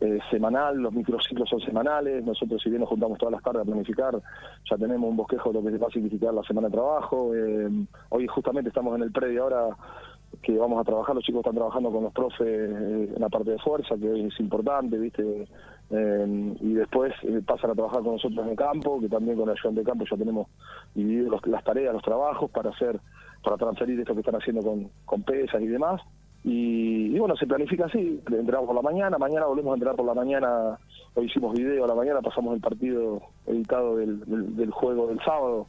eh, 0.02 0.20
semanal, 0.30 0.78
los 0.78 0.94
microciclos 0.94 1.50
son 1.50 1.62
semanales, 1.62 2.24
nosotros 2.24 2.62
si 2.62 2.70
bien 2.70 2.82
nos 2.82 2.90
juntamos 2.90 3.18
todas 3.18 3.34
las 3.34 3.44
tardes 3.44 3.62
a 3.62 3.66
planificar, 3.66 4.22
ya 4.70 4.78
tenemos 4.78 5.10
un 5.10 5.18
bosquejo 5.18 5.52
de 5.52 5.62
lo 5.62 5.72
que 5.72 5.78
va 5.78 5.88
a 5.88 5.92
significar 5.92 6.34
la 6.34 6.44
semana 6.44 6.68
de 6.68 6.74
trabajo. 6.74 7.34
Eh, 7.34 7.70
hoy 8.10 8.28
justamente 8.28 8.70
estamos 8.70 8.96
en 8.96 9.04
el 9.04 9.12
predio 9.12 9.44
ahora 9.44 9.76
que 10.42 10.58
vamos 10.58 10.80
a 10.80 10.84
trabajar, 10.84 11.16
los 11.16 11.24
chicos 11.24 11.40
están 11.40 11.56
trabajando 11.56 11.92
con 11.92 12.04
los 12.04 12.14
profes 12.14 12.48
en 12.48 13.20
la 13.20 13.30
parte 13.30 13.52
de 13.52 13.60
fuerza, 13.60 13.96
que 13.96 14.28
es 14.28 14.40
importante, 14.40 14.98
¿viste? 14.98 15.48
Eh, 15.92 16.56
y 16.62 16.74
después 16.74 17.14
eh, 17.24 17.42
pasan 17.46 17.72
a 17.72 17.76
trabajar 17.76 18.02
con 18.02 18.14
nosotros 18.14 18.44
en 18.46 18.52
el 18.52 18.58
campo, 18.58 19.00
que 19.00 19.08
también 19.08 19.38
con 19.38 19.50
el 19.50 19.56
ayudante 19.58 19.82
de 19.82 19.86
campo 19.86 20.06
ya 20.10 20.18
tenemos 20.18 20.48
dividido 20.94 21.40
las 21.46 21.64
tareas, 21.64 21.94
los 21.94 22.04
trabajos 22.04 22.50
para 22.52 22.72
hacer, 22.72 23.00
para 23.44 23.58
transferir 23.58 24.00
esto 24.00 24.14
que 24.14 24.22
están 24.22 24.36
haciendo 24.36 24.62
con, 24.62 24.90
con 25.06 25.24
pesas 25.24 25.62
y 25.62 25.68
demás. 25.68 26.02
Y, 26.48 27.18
bueno, 27.18 27.36
se 27.36 27.48
planifica 27.48 27.86
así, 27.86 28.22
entramos 28.32 28.68
por 28.68 28.76
la 28.76 28.84
mañana, 28.84 29.18
mañana 29.18 29.48
volvemos 29.48 29.72
a 29.72 29.76
entrar 29.78 29.96
por 29.96 30.06
la 30.06 30.14
mañana, 30.14 30.78
hoy 31.16 31.26
hicimos 31.26 31.56
video 31.56 31.86
a 31.86 31.88
la 31.88 31.96
mañana, 31.96 32.22
pasamos 32.22 32.54
el 32.54 32.62
partido 32.62 33.20
editado 33.48 33.98
del, 33.98 34.20
del, 34.56 34.70
juego 34.70 35.08
del 35.08 35.20
sábado 35.25 35.66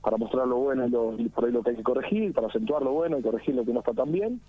para 0.00 0.16
mostrar 0.16 0.48
lo 0.48 0.56
bueno 0.56 0.86
y, 1.18 1.28
por 1.28 1.44
ahí 1.44 1.52
lo 1.52 1.62
que 1.62 1.70
hay 1.70 1.76
que 1.76 1.82
corregir, 1.82 2.32
para 2.32 2.46
acentuar 2.46 2.80
lo 2.80 2.92
bueno 2.92 3.18
y 3.18 3.22
corregir 3.22 3.56
lo 3.56 3.64
que 3.66 3.74
no 3.74 3.80
está 3.80 3.92
tan 3.92 4.10
bien. 4.10 4.40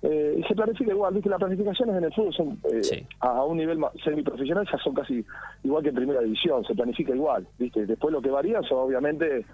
Eh, 0.00 0.36
y 0.38 0.42
se 0.44 0.54
planifica 0.54 0.92
igual, 0.92 1.12
viste, 1.12 1.28
las 1.28 1.38
planificaciones 1.38 1.96
en 1.96 2.04
el 2.04 2.12
fútbol 2.14 2.32
son 2.32 2.58
eh, 2.72 3.06
a, 3.20 3.44
un 3.44 3.58
nivel 3.58 3.80
semiprofesional 4.02 4.66
ya 4.70 4.78
son 4.78 4.94
casi 4.94 5.24
igual 5.64 5.82
que 5.82 5.90
en 5.90 5.96
primera 5.96 6.20
división, 6.22 6.64
se 6.64 6.74
planifica 6.74 7.14
igual, 7.14 7.46
viste. 7.58 7.84
Después 7.84 8.10
lo 8.10 8.22
que 8.22 8.30
varía 8.30 8.62
son 8.62 8.78
obviamente 8.78 9.44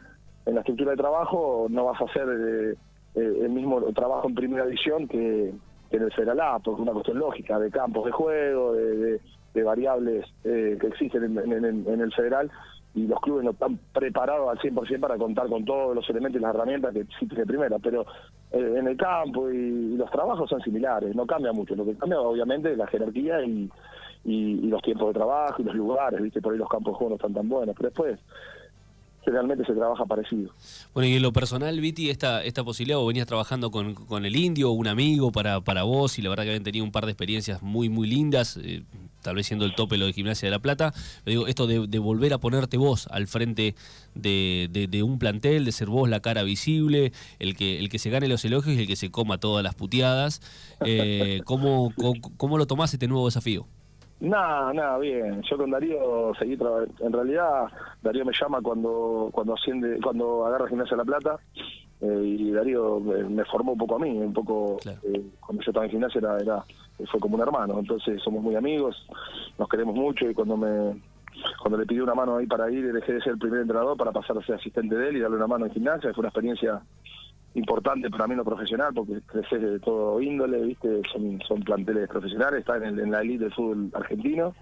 en 0.46 0.54
la 0.54 0.60
estructura 0.60 0.92
de 0.92 0.96
trabajo 0.96 1.66
no 1.68 1.86
vas 1.86 2.00
a 2.00 2.04
hacer 2.04 2.28
eh, 2.28 2.74
el 3.14 3.48
mismo 3.50 3.80
trabajo 3.92 4.28
en 4.28 4.34
primera 4.34 4.64
división 4.64 5.08
que, 5.08 5.52
en 5.90 6.02
el 6.02 6.12
Federal 6.12 6.40
A, 6.40 6.58
por 6.58 6.80
una 6.80 6.92
cuestión 6.92 7.18
lógica 7.18 7.58
de 7.58 7.70
campos 7.70 8.04
de 8.04 8.12
juego, 8.12 8.72
de, 8.74 9.20
variables 9.64 10.24
que 10.42 10.86
existen 10.86 11.36
en 11.36 12.00
el 12.00 12.12
Federal 12.14 12.50
y 12.94 13.06
los 13.06 13.20
clubes 13.20 13.44
no 13.44 13.50
están 13.52 13.78
preparados 13.92 14.50
al 14.50 14.58
100% 14.58 15.00
para 15.00 15.16
contar 15.16 15.48
con 15.48 15.64
todos 15.64 15.94
los 15.94 16.08
elementos 16.10 16.40
y 16.40 16.42
las 16.42 16.54
herramientas 16.54 16.92
que 16.92 17.00
existen 17.00 17.38
de 17.38 17.46
primera, 17.46 17.78
pero 17.78 18.04
eh, 18.50 18.74
en 18.78 18.86
el 18.88 18.96
campo 18.96 19.48
y, 19.50 19.96
los 19.96 20.10
trabajos 20.10 20.50
son 20.50 20.60
similares, 20.60 21.14
no 21.14 21.26
cambia 21.26 21.52
mucho, 21.52 21.76
lo 21.76 21.84
que 21.84 21.94
cambia 21.94 22.20
obviamente 22.20 22.72
es 22.72 22.78
la 22.78 22.88
jerarquía 22.88 23.42
y, 23.44 23.70
y, 24.24 24.66
los 24.68 24.82
tiempos 24.82 25.08
de 25.08 25.14
trabajo 25.14 25.62
y 25.62 25.64
los 25.64 25.74
lugares, 25.74 26.20
viste, 26.20 26.40
por 26.40 26.52
ahí 26.52 26.58
los 26.58 26.68
campos 26.68 26.94
de 26.94 26.98
juego 26.98 27.10
no 27.10 27.16
están 27.16 27.34
tan 27.34 27.48
buenos, 27.48 27.76
pero 27.76 27.90
después 27.90 28.18
generalmente 29.30 29.64
se 29.64 29.72
trabaja 29.72 30.04
parecido. 30.04 30.52
Bueno, 30.92 31.08
y 31.08 31.14
en 31.14 31.22
lo 31.22 31.32
personal, 31.32 31.78
Viti, 31.80 32.10
esta, 32.10 32.42
esta 32.44 32.64
posibilidad, 32.64 32.98
vos 32.98 33.06
venías 33.06 33.26
trabajando 33.26 33.70
con, 33.70 33.94
con 33.94 34.24
el 34.24 34.34
indio, 34.36 34.70
un 34.72 34.88
amigo 34.88 35.30
para, 35.30 35.60
para 35.60 35.84
vos, 35.84 36.18
y 36.18 36.22
la 36.22 36.30
verdad 36.30 36.44
que 36.44 36.50
habían 36.50 36.64
tenido 36.64 36.84
un 36.84 36.92
par 36.92 37.06
de 37.06 37.12
experiencias 37.12 37.62
muy, 37.62 37.88
muy 37.88 38.08
lindas, 38.08 38.58
eh, 38.62 38.82
tal 39.22 39.36
vez 39.36 39.46
siendo 39.46 39.64
el 39.64 39.74
tope 39.74 39.98
lo 39.98 40.06
de 40.06 40.12
Gimnasia 40.12 40.46
de 40.46 40.50
la 40.50 40.58
Plata, 40.58 40.92
pero 41.24 41.40
digo, 41.40 41.46
esto 41.46 41.66
de, 41.66 41.98
volver 41.98 42.32
a 42.32 42.38
ponerte 42.38 42.76
vos 42.76 43.06
al 43.10 43.26
frente 43.26 43.74
de, 44.14 45.02
un 45.04 45.18
plantel, 45.18 45.64
de 45.64 45.72
ser 45.72 45.88
vos 45.88 46.08
la 46.08 46.20
cara 46.20 46.42
visible, 46.42 47.12
el 47.38 47.56
que, 47.56 47.78
el 47.78 47.88
que 47.88 47.98
se 47.98 48.10
gane 48.10 48.28
los 48.28 48.44
elogios 48.44 48.76
y 48.76 48.80
el 48.80 48.86
que 48.86 48.96
se 48.96 49.10
coma 49.10 49.38
todas 49.38 49.62
las 49.62 49.74
puteadas, 49.74 50.40
eh, 50.84 51.40
¿cómo, 51.44 51.92
cómo, 52.36 52.58
lo 52.58 52.66
tomás 52.66 52.92
este 52.92 53.06
nuevo 53.06 53.26
desafío? 53.26 53.66
Nada, 54.20 54.72
nada, 54.74 54.98
bien. 54.98 55.42
Yo 55.42 55.56
con 55.56 55.70
Darío 55.70 56.32
seguí 56.38 56.58
En 57.00 57.12
realidad, 57.12 57.68
Darío 58.02 58.24
me 58.24 58.32
llama 58.38 58.60
cuando 58.60 59.30
cuando 59.32 59.54
asciende, 59.54 59.98
cuando 60.02 60.46
agarra 60.46 60.68
Gimnasia 60.68 60.96
de 60.96 61.02
la 61.02 61.04
Plata. 61.04 61.40
Eh, 62.02 62.36
y 62.38 62.50
Darío 62.50 63.00
me 63.00 63.44
formó 63.44 63.72
un 63.72 63.78
poco 63.78 63.96
a 63.96 63.98
mí, 63.98 64.10
un 64.10 64.32
poco, 64.32 64.78
eh, 64.86 65.22
cuando 65.38 65.62
yo 65.62 65.70
estaba 65.70 65.84
en 65.84 65.90
gimnasia 65.90 66.18
era, 66.18 66.38
era 66.38 66.64
fue 67.10 67.20
como 67.20 67.36
un 67.36 67.42
hermano, 67.42 67.78
entonces 67.78 68.22
somos 68.22 68.42
muy 68.42 68.56
amigos, 68.56 69.06
nos 69.58 69.68
queremos 69.68 69.94
mucho 69.94 70.28
y 70.28 70.34
cuando 70.34 70.56
me 70.56 70.98
cuando 71.60 71.78
le 71.78 71.86
pidió 71.86 72.04
una 72.04 72.14
mano 72.14 72.36
ahí 72.36 72.46
para 72.46 72.70
ir, 72.70 72.92
dejé 72.92 73.14
de 73.14 73.20
ser 73.20 73.32
el 73.32 73.38
primer 73.38 73.60
entrenador 73.60 73.96
para 73.96 74.12
pasar 74.12 74.36
a 74.36 74.42
ser 74.42 74.56
asistente 74.56 74.94
de 74.94 75.08
él 75.08 75.16
y 75.16 75.20
darle 75.20 75.36
una 75.36 75.46
mano 75.46 75.66
en 75.66 75.72
gimnasia, 75.72 76.12
fue 76.12 76.22
una 76.22 76.28
experiencia 76.28 76.80
importante 77.54 78.10
para 78.10 78.26
mí 78.26 78.34
no 78.34 78.44
profesional 78.44 78.92
porque 78.94 79.20
creces 79.26 79.60
de 79.60 79.80
todo 79.80 80.20
índole, 80.20 80.60
viste, 80.62 81.02
son, 81.12 81.40
son 81.46 81.62
planteles 81.62 82.08
profesionales, 82.08 82.60
están 82.60 82.84
en, 82.84 83.00
en 83.00 83.10
la 83.10 83.20
elite 83.20 83.44
del 83.44 83.54
fútbol 83.54 83.90
argentino. 83.94 84.54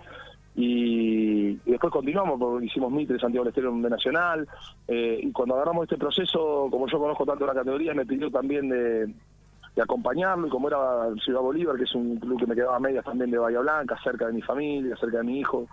Y, 0.61 1.55
después 1.67 1.93
continuamos 1.93 2.37
porque 2.41 2.67
hicimos 2.67 2.91
Mitre, 2.91 3.17
Santiago 3.21 3.45
del 3.45 3.51
Estero 3.51 3.73
de 3.73 3.91
Nacional 3.91 4.49
eh, 4.89 5.21
y 5.23 5.31
cuando 5.31 5.55
agarramos 5.55 5.85
este 5.85 5.97
proceso, 5.97 6.67
como 6.69 6.89
yo 6.89 6.99
conozco 6.99 7.25
tanto 7.25 7.47
la 7.47 7.55
categoría, 7.55 7.95
me 7.95 8.05
pidió 8.05 8.29
también 8.29 8.69
de, 8.69 9.15
acompañarlo 9.81 10.49
y 10.49 10.51
como 10.51 10.67
era 10.67 10.79
Ciudad 11.25 11.41
Bolívar, 11.41 11.77
que 11.77 11.85
es 11.85 11.95
un 11.95 12.17
club 12.19 12.41
que 12.41 12.47
me 12.47 12.57
quedaba 12.57 12.75
a 12.75 12.81
medias 12.81 13.05
también 13.05 13.31
de 13.31 13.39
Bahía 13.39 13.61
Blanca, 13.61 13.97
cerca 14.03 14.27
de 14.27 14.33
mi 14.33 14.43
familia, 14.43 14.97
cerca 14.97 15.19
de 15.19 15.25
mi 15.25 15.39
hijo, 15.39 15.69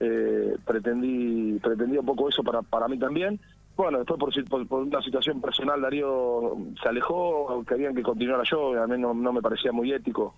eh, 0.00 0.54
pretendí, 0.66 1.58
pretendí 1.60 1.96
un 1.96 2.04
poco 2.04 2.28
eso 2.28 2.42
para, 2.42 2.60
para 2.60 2.88
mí 2.88 2.98
también 2.98 3.40
bueno, 3.76 3.98
después 3.98 4.34
por, 4.48 4.66
por, 4.66 4.82
una 4.82 5.02
situación 5.02 5.40
personal 5.40 5.80
Darío 5.80 6.56
se 6.82 6.88
alejó, 6.88 7.62
querían 7.68 7.94
que 7.94 8.02
continuara 8.02 8.42
yo, 8.44 8.82
a 8.82 8.86
mí 8.86 8.98
no, 8.98 9.14
me 9.14 9.42
parecía 9.42 9.72
muy 9.72 9.92
ético 9.92 10.34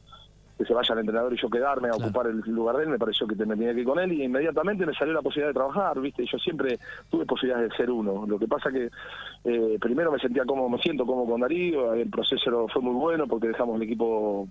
que 0.57 0.65
se 0.65 0.75
vaya 0.75 0.93
el 0.93 0.99
entrenador 0.99 1.33
y 1.33 1.41
yo 1.41 1.49
quedarme 1.49 1.89
a 1.89 1.93
ocupar 1.93 2.27
el 2.27 2.41
lugar 2.41 2.79
de 2.79 2.83
él, 2.83 2.89
me 2.89 2.99
pareció 2.99 3.29
que 3.29 3.37
me 3.37 3.55
tenía 3.55 3.73
que 3.73 3.81
ir 3.81 3.87
con 3.87 4.01
él 4.01 4.13
y 4.13 4.25
inmediatamente 4.25 4.85
me 4.85 4.93
salió 4.93 5.15
la 5.15 5.23
posibilidad 5.23 5.51
de 5.51 5.55
trabajar, 5.55 6.01
¿viste? 6.01 6.27
Yo 6.27 6.37
siempre 6.37 6.81
tuve 7.09 7.25
posibilidades 7.27 7.71
de 7.71 7.77
ser 7.77 7.89
uno. 7.93 8.27
Lo 8.27 8.41
que 8.41 8.49
pasa 8.49 8.73
que 8.73 8.91
eh, 9.45 9.79
primero 9.81 10.11
me 10.11 10.19
sentía 10.19 10.45
como, 10.45 10.69
me 10.69 10.79
siento 10.79 11.07
como 11.07 11.31
con 11.31 11.43
Darío, 11.43 11.95
el 11.95 12.11
proceso 12.11 12.67
fue 12.73 12.83
muy 12.83 12.95
bueno 12.95 13.29
porque 13.29 13.47
dejamos 13.47 13.77
el 13.77 13.83
equipo 13.83 14.49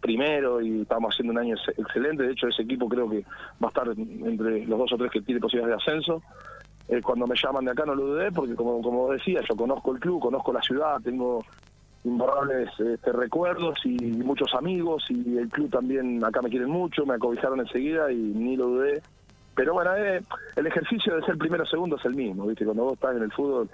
primero 0.00 0.62
y 0.62 0.80
estábamos 0.80 1.14
haciendo 1.14 1.32
un 1.32 1.38
año 1.38 1.56
excelente. 1.76 2.22
De 2.22 2.32
hecho, 2.32 2.48
ese 2.48 2.62
equipo 2.62 2.88
creo 2.88 3.10
que 3.10 3.22
va 3.62 3.66
a 3.66 3.68
estar 3.68 3.88
entre 3.88 4.64
los 4.64 4.78
dos 4.78 4.94
o 4.94 4.96
tres 4.96 5.10
que 5.10 5.20
tiene 5.20 5.42
posibilidades 5.42 5.84
de 5.84 5.92
ascenso. 5.92 6.22
Eh, 6.90 7.00
cuando 7.02 7.24
me 7.24 7.36
llaman 7.36 7.64
de 7.64 7.70
acá 7.70 7.84
no 7.86 7.94
lo 7.94 8.04
dudé 8.04 8.32
porque 8.32 8.56
como, 8.56 8.82
como 8.82 9.12
decía, 9.12 9.40
yo 9.48 9.54
conozco 9.54 9.92
el 9.92 10.00
club, 10.00 10.20
conozco 10.20 10.52
la 10.52 10.60
ciudad, 10.60 11.00
tengo 11.00 11.44
imborrables 12.02 12.68
este, 12.80 13.12
recuerdos 13.12 13.78
y, 13.84 13.96
muchos 14.24 14.52
amigos 14.54 15.04
y 15.08 15.36
el 15.36 15.48
club 15.48 15.70
también 15.70 16.24
acá 16.24 16.42
me 16.42 16.50
quieren 16.50 16.68
mucho, 16.68 17.06
me 17.06 17.14
acobijaron 17.14 17.60
enseguida 17.60 18.10
y 18.10 18.16
ni 18.16 18.56
lo 18.56 18.66
dudé. 18.66 19.02
Pero 19.54 19.74
bueno, 19.74 19.94
eh, 19.94 20.20
el 20.56 20.66
ejercicio 20.66 21.14
de 21.14 21.22
ser 21.22 21.38
primero 21.38 21.62
o 21.62 21.66
segundo 21.66 21.96
es 21.96 22.04
el 22.04 22.14
mismo, 22.16 22.46
¿viste? 22.46 22.64
Cuando 22.64 22.84
vos 22.84 22.94
estás 22.94 23.16
en 23.16 23.22
el 23.22 23.32
fútbol, 23.32 23.68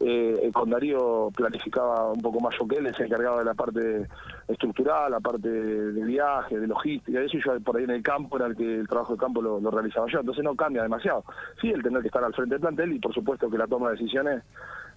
eh, 0.00 0.50
con 0.52 0.70
Darío 0.70 1.30
planificaba 1.34 2.12
un 2.12 2.22
poco 2.22 2.40
más 2.40 2.54
yo 2.58 2.68
que 2.68 2.76
él, 2.76 2.94
se 2.94 3.04
encargaba 3.04 3.40
de 3.40 3.44
la 3.44 3.54
parte 3.54 4.06
estructural, 4.46 5.10
la 5.10 5.20
parte 5.20 5.48
de 5.48 6.04
viaje, 6.04 6.58
de 6.58 6.66
logística, 6.66 7.20
eso 7.20 7.38
yo 7.38 7.60
por 7.60 7.76
ahí 7.76 7.84
en 7.84 7.90
el 7.90 8.02
campo 8.02 8.36
era 8.36 8.46
el 8.46 8.56
que 8.56 8.80
el 8.80 8.88
trabajo 8.88 9.14
de 9.14 9.18
campo 9.18 9.42
lo, 9.42 9.70
realizaba 9.70 10.06
yo, 10.08 10.20
entonces 10.20 10.44
no 10.44 10.54
cambia 10.54 10.82
demasiado. 10.82 11.24
Sí, 11.60 11.70
el 11.70 11.82
tener 11.82 12.00
que 12.00 12.08
estar 12.08 12.22
al 12.22 12.32
frente 12.32 12.54
del 12.54 12.60
plantel 12.60 12.92
y 12.92 12.98
por 13.00 13.12
supuesto 13.12 13.50
que 13.50 13.58
la 13.58 13.66
toma 13.66 13.90
de 13.90 13.96
decisiones, 13.96 14.42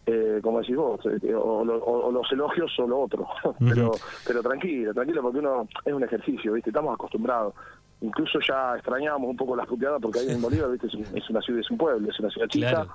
eh, 0.06 0.40
como 0.44 0.60
decís 0.60 0.76
vos, 0.76 1.00
eh, 1.06 1.34
o, 1.34 1.64
los 1.66 2.32
elogios 2.32 2.72
o 2.80 2.88
lo 2.88 3.00
otro, 3.02 3.28
pero, 3.60 3.92
pero 4.26 4.44
tranquilo, 4.44 4.94
tranquilo 4.94 5.24
porque 5.24 5.40
uno 5.40 5.68
es 5.84 5.94
un 5.94 6.04
ejercicio, 6.04 6.54
¿viste? 6.54 6.70
Estamos 6.70 6.94
acostumbrados 6.94 7.56
incluso 8.02 8.40
ya 8.48 8.76
extrañábamos 8.76 9.30
un 9.30 9.38
poco 9.38 9.56
las 9.56 9.68
puteadas 9.68 10.02
porque 10.02 10.20
ahí 10.20 10.30
en 10.30 10.42
Bolívar 10.42 10.72
¿viste? 10.72 10.88
Es, 10.88 11.30
una 11.30 11.42
ciudad, 11.42 11.62
es 11.62 11.72
un 11.72 11.78
pueblo, 11.78 12.10
es 12.10 12.20
una 12.20 12.30
ciudad 12.30 12.48
chica 12.48 12.88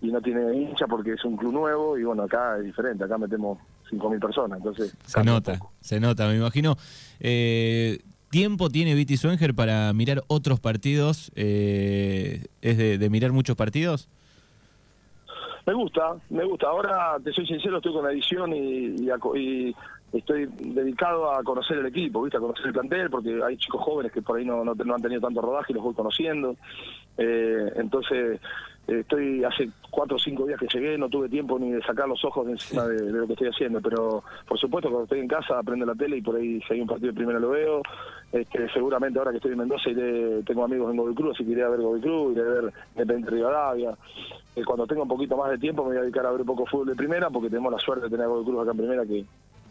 y 0.00 0.10
no 0.10 0.20
tiene 0.20 0.54
hincha 0.54 0.86
porque 0.86 1.12
es 1.14 1.24
un 1.24 1.36
club 1.36 1.52
nuevo 1.52 1.98
y 1.98 2.04
bueno, 2.04 2.22
acá 2.22 2.56
es 2.58 2.64
diferente, 2.64 3.04
acá 3.04 3.18
metemos 3.18 3.58
5.000 3.90 4.20
personas, 4.20 4.58
entonces... 4.58 4.96
Se 5.04 5.22
nota, 5.22 5.58
se 5.80 6.00
nota, 6.00 6.26
me 6.28 6.36
imagino. 6.36 6.76
Eh, 7.20 8.00
¿Tiempo 8.32 8.70
tiene 8.70 8.94
Viti 8.94 9.18
Swenger 9.18 9.54
para 9.54 9.92
mirar 9.92 10.22
otros 10.26 10.58
partidos? 10.58 11.30
Eh, 11.34 12.46
¿Es 12.62 12.78
de, 12.78 13.10
mirar 13.10 13.32
muchos 13.32 13.56
partidos? 13.56 14.08
Me 15.64 15.74
gusta, 15.74 16.16
me 16.30 16.44
gusta. 16.44 16.68
Ahora, 16.68 17.16
te 17.22 17.32
soy 17.32 17.46
sincero, 17.46 17.76
estoy 17.76 17.92
con 17.92 18.04
la 18.04 18.12
edición 18.12 18.52
y, 18.52 18.96
y 19.36 19.74
estoy 20.12 20.46
dedicado 20.46 21.32
a 21.32 21.42
conocer 21.42 21.78
el 21.78 21.86
equipo, 21.86 22.22
¿viste? 22.22 22.36
a 22.36 22.40
conocer 22.40 22.66
el 22.66 22.72
plantel, 22.72 23.10
porque 23.10 23.40
hay 23.42 23.56
chicos 23.56 23.80
jóvenes 23.82 24.12
que 24.12 24.22
por 24.22 24.38
ahí 24.38 24.44
no, 24.44 24.64
no, 24.64 24.72
han 24.72 25.02
tenido 25.02 25.20
tanto 25.20 25.40
rodaje 25.40 25.72
y 25.72 25.74
los 25.74 25.84
voy 25.84 25.94
conociendo. 25.94 26.56
Eh, 27.16 27.72
entonces, 27.76 28.40
eh, 28.88 29.00
estoy 29.00 29.44
hace 29.44 29.70
cuatro 29.90 30.16
o 30.16 30.18
cinco 30.18 30.44
días 30.44 30.58
que 30.58 30.66
llegué, 30.66 30.98
no 30.98 31.08
tuve 31.08 31.28
tiempo 31.28 31.58
ni 31.58 31.70
de 31.70 31.82
sacar 31.82 32.08
los 32.08 32.24
ojos 32.24 32.46
de 32.46 32.52
encima 32.52 32.84
de, 32.86 33.12
lo 33.12 33.26
que 33.26 33.34
estoy 33.34 33.48
haciendo, 33.48 33.80
pero 33.80 34.24
por 34.48 34.58
supuesto 34.58 34.88
cuando 34.88 35.04
estoy 35.04 35.20
en 35.20 35.28
casa 35.28 35.58
aprendo 35.58 35.86
la 35.86 35.94
tele 35.94 36.16
y 36.16 36.22
por 36.22 36.36
ahí 36.36 36.60
si 36.66 36.74
hay 36.74 36.80
un 36.80 36.88
partido 36.88 37.14
primero 37.14 37.38
lo 37.38 37.50
veo. 37.50 37.82
Este, 38.32 38.68
seguramente 38.72 39.18
ahora 39.18 39.30
que 39.30 39.36
estoy 39.36 39.52
en 39.52 39.58
Mendoza 39.58 39.90
iré, 39.90 40.42
tengo 40.44 40.64
amigos 40.64 40.90
en 40.90 40.96
Godoy 40.96 41.14
Cruz, 41.14 41.34
así 41.34 41.44
que 41.44 41.52
iré 41.52 41.62
a 41.62 41.68
ver 41.68 41.80
Godoy 41.80 42.00
Cruz, 42.00 42.32
iré 42.32 42.42
a 42.42 42.44
ver 42.44 42.72
Independiente 42.94 43.30
Rivadavia. 43.30 43.94
Eh, 44.54 44.64
cuando 44.64 44.86
tenga 44.86 45.02
un 45.02 45.08
poquito 45.08 45.36
más 45.36 45.50
de 45.50 45.58
tiempo 45.58 45.82
me 45.82 45.90
voy 45.90 45.98
a 45.98 46.02
dedicar 46.02 46.26
a 46.26 46.30
ver 46.30 46.40
un 46.40 46.46
poco 46.46 46.66
fútbol 46.66 46.88
de 46.88 46.94
primera, 46.94 47.30
porque 47.30 47.48
tenemos 47.48 47.72
la 47.72 47.78
suerte 47.78 48.04
de 48.04 48.10
tener 48.10 48.26
a 48.26 48.28
Godoy 48.28 48.44
Cruz 48.44 48.62
acá 48.62 48.70
en 48.72 48.76
primera 48.76 49.06
que 49.06 49.24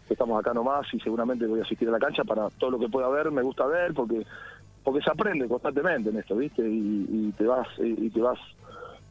estamos 0.10 0.40
acá 0.40 0.54
nomás 0.54 0.88
y 0.94 1.00
seguramente 1.00 1.46
voy 1.46 1.60
a 1.60 1.64
asistir 1.64 1.88
a 1.88 1.92
la 1.92 2.00
cancha 2.00 2.24
para 2.24 2.50
todo 2.50 2.72
lo 2.72 2.80
que 2.80 2.90
pueda 2.90 3.08
ver, 3.10 3.32
me 3.32 3.42
gusta 3.42 3.66
ver 3.66 3.94
porque 3.94 4.26
porque 4.84 5.02
se 5.02 5.12
aprende 5.12 5.48
constantemente 5.48 6.10
en 6.10 6.18
esto, 6.18 6.36
¿viste? 6.36 6.68
Y, 6.68 7.32
te 7.38 7.46
vas 7.46 7.68
y 7.78 8.10
te 8.10 8.20
vas 8.20 8.40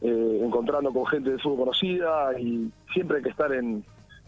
eh, 0.01 0.41
encontrando 0.43 0.91
con 0.91 1.05
gente 1.05 1.29
de 1.31 1.37
fútbol 1.37 1.59
conocida 1.59 2.37
y 2.37 2.69
siempre 2.91 3.17
hay 3.17 3.23
que 3.23 3.29
estar 3.29 3.53
en, 3.53 3.83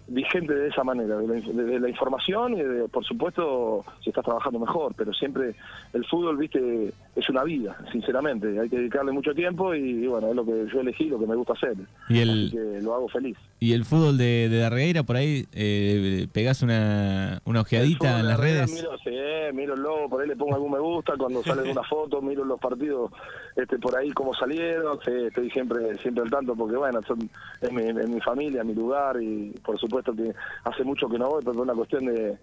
vigente 0.07 0.53
de 0.53 0.67
esa 0.67 0.83
manera, 0.83 1.17
de 1.17 1.79
la, 1.79 1.89
información 1.89 2.53
y 2.53 2.61
de, 2.61 2.87
por 2.89 3.05
supuesto 3.05 3.85
si 4.03 4.09
estás 4.09 4.25
trabajando 4.25 4.59
mejor, 4.59 4.93
pero 4.95 5.13
siempre 5.13 5.55
el 5.93 6.05
fútbol, 6.05 6.37
viste, 6.37 6.93
es 7.15 7.29
una 7.29 7.43
vida, 7.43 7.77
sinceramente, 7.91 8.59
hay 8.59 8.69
que 8.69 8.77
dedicarle 8.77 9.11
mucho 9.11 9.33
tiempo 9.33 9.73
y, 9.73 10.05
bueno, 10.07 10.29
es 10.29 10.35
lo 10.35 10.45
que 10.45 10.67
yo 10.71 10.81
elegí, 10.81 11.05
lo 11.05 11.19
que 11.19 11.27
me 11.27 11.35
gusta 11.35 11.53
hacer, 11.53 11.75
y 12.09 12.19
el, 12.19 12.49
que 12.51 12.81
lo 12.81 12.93
hago 12.93 13.07
feliz. 13.07 13.37
¿Y 13.59 13.73
el 13.73 13.85
fútbol 13.85 14.17
de, 14.17 14.49
de 14.49 14.57
Darreira 14.59 15.03
por 15.03 15.15
ahí 15.15 15.45
eh, 15.53 16.27
pegás 16.33 16.61
una, 16.61 17.41
una 17.45 17.61
ojeadita 17.61 18.19
en 18.19 18.27
las 18.27 18.39
redes? 18.39 18.73
Miro, 18.73 18.97
sí, 18.97 19.11
miro 19.53 19.75
el 19.75 19.81
logo, 19.81 20.09
por 20.09 20.21
ahí 20.21 20.27
le 20.27 20.35
pongo 20.35 20.55
algún 20.55 20.71
me 20.71 20.79
gusta, 20.79 21.13
cuando 21.17 21.43
sale 21.43 21.69
una 21.71 21.83
foto, 21.83 22.21
miro 22.21 22.43
los 22.43 22.59
partidos 22.59 23.11
este 23.55 23.77
por 23.77 23.95
ahí 23.97 24.11
cómo 24.11 24.33
salieron, 24.33 24.99
estoy 25.05 25.49
siempre 25.51 25.97
siempre 25.97 26.23
al 26.23 26.29
tanto 26.29 26.55
porque 26.55 26.75
bueno, 26.75 27.01
son, 27.03 27.29
es 27.61 27.71
mi, 27.71 27.93
mi 27.93 28.21
familia, 28.21 28.63
mi 28.63 28.73
lugar 28.73 29.21
y 29.21 29.51
por 29.63 29.79
supuesto 29.79 30.13
que 30.13 30.33
hace 30.63 30.83
mucho 30.83 31.07
que 31.07 31.17
no 31.17 31.29
voy, 31.29 31.41
pero 31.41 31.53
es 31.53 31.59
una 31.59 31.73
cuestión 31.73 32.05
de, 32.05 32.37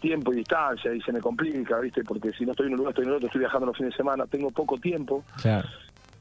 tiempo 0.00 0.32
y 0.32 0.36
distancia 0.36 0.92
y 0.92 1.00
se 1.00 1.12
me 1.12 1.20
complica, 1.20 1.78
¿viste? 1.78 2.02
Porque 2.04 2.32
si 2.32 2.44
no 2.44 2.52
estoy 2.52 2.66
en 2.66 2.72
un 2.72 2.78
lugar, 2.78 2.90
estoy 2.90 3.04
en 3.06 3.12
otro, 3.12 3.26
estoy 3.26 3.40
viajando 3.40 3.66
los 3.66 3.76
fines 3.76 3.92
de 3.92 3.96
semana, 3.96 4.26
tengo 4.26 4.50
poco 4.50 4.78
tiempo. 4.78 5.24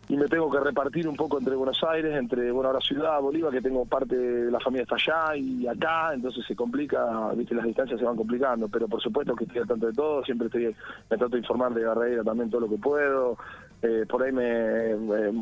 Y 0.09 0.17
me 0.17 0.27
tengo 0.27 0.51
que 0.51 0.59
repartir 0.59 1.07
un 1.07 1.15
poco 1.15 1.39
entre 1.39 1.55
Buenos 1.55 1.81
Aires, 1.83 2.13
entre, 2.15 2.51
bueno, 2.51 2.67
ahora 2.67 2.81
Ciudad, 2.81 3.21
Bolívar, 3.21 3.53
que 3.53 3.61
tengo 3.61 3.85
parte 3.85 4.17
de 4.17 4.51
la 4.51 4.59
familia 4.59 4.83
está 4.83 4.95
allá 4.95 5.37
y 5.37 5.65
acá, 5.65 6.13
entonces 6.13 6.45
se 6.45 6.55
complica, 6.55 7.31
viste, 7.35 7.55
las 7.55 7.65
distancias 7.65 7.99
se 7.99 8.05
van 8.05 8.17
complicando, 8.17 8.67
pero 8.67 8.87
por 8.89 9.01
supuesto 9.01 9.33
que 9.33 9.45
estoy 9.45 9.61
al 9.61 9.67
tanto 9.67 9.87
de 9.87 9.93
todo, 9.93 10.23
siempre 10.25 10.47
estoy, 10.47 10.65
me 11.09 11.17
trato 11.17 11.29
de 11.29 11.37
informar 11.37 11.73
de 11.73 11.83
Garreira 11.83 12.21
también 12.21 12.49
todo 12.49 12.61
lo 12.61 12.69
que 12.69 12.77
puedo, 12.77 13.37
eh, 13.85 14.05
por 14.07 14.23
ahí 14.23 14.31
me, 14.31 14.95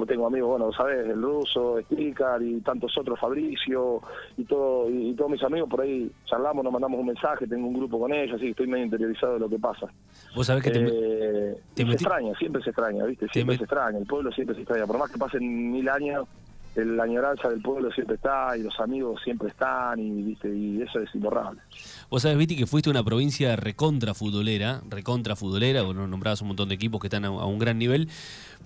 tengo 0.08 0.26
amigos, 0.26 0.50
bueno, 0.50 0.74
sabes, 0.74 1.08
el 1.08 1.22
ruso, 1.22 1.80
Sticar 1.84 2.42
y 2.42 2.60
tantos 2.62 2.98
otros, 2.98 3.20
Fabricio 3.20 4.02
y 4.36 4.46
todo 4.46 4.90
y, 4.90 5.14
todos 5.14 5.30
mis 5.30 5.44
amigos 5.44 5.70
por 5.70 5.82
ahí 5.82 6.12
charlamos, 6.26 6.64
nos 6.64 6.74
mandamos 6.74 7.00
un 7.00 7.06
mensaje, 7.06 7.46
tengo 7.46 7.68
un 7.68 7.76
grupo 7.76 8.00
con 8.00 8.12
ellos, 8.12 8.38
así 8.38 8.46
que 8.46 8.50
estoy 8.50 8.68
medio 8.68 8.86
interiorizado 8.86 9.34
de 9.34 9.40
lo 9.42 9.48
que 9.50 9.60
pasa. 9.60 9.86
Vos 10.36 10.48
sabés 10.48 10.64
que 10.64 10.72
te, 10.72 10.80
eh, 10.80 11.58
se 11.76 11.84
extraña, 11.84 12.34
siempre 12.34 12.64
se 12.64 12.72
extraña, 12.72 13.06
¿viste? 13.06 13.28
Siempre 13.28 13.58
se 13.58 13.64
extraña, 13.66 14.00
el 14.00 14.08
pueblo 14.08 14.32
siempre 14.32 14.56
se 14.56 14.62
extraña, 14.62 14.88
por 14.88 14.98
más 14.98 15.12
que 15.12 15.20
pasen 15.20 15.72
mil 15.72 15.88
años, 15.88 16.28
la 16.76 17.04
añoranza 17.04 17.50
del 17.50 17.62
pueblo 17.62 17.92
siempre 17.92 18.16
está 18.16 18.56
y 18.58 18.64
los 18.64 18.80
amigos 18.80 19.22
siempre 19.24 19.50
están 19.50 20.00
y, 20.00 20.22
¿viste? 20.24 20.50
y 20.50 20.82
eso 20.82 21.00
es 21.00 21.14
imborrable. 21.14 21.62
Vos 22.10 22.22
sabés, 22.22 22.38
Viti, 22.38 22.56
que 22.56 22.66
fuiste 22.66 22.90
una 22.90 23.04
provincia 23.04 23.56
recontra 23.56 24.14
futbolera, 24.14 24.82
recontra 24.90 25.36
futbolera, 25.36 25.82
vos 25.82 25.96
nombrabas 25.96 26.42
un 26.42 26.50
montón 26.50 26.70
de 26.70 26.76
equipos 26.76 27.02
que 27.02 27.08
están 27.08 27.26
a, 27.26 27.32
un 27.32 27.60
gran 27.60 27.78
nivel, 27.78 28.08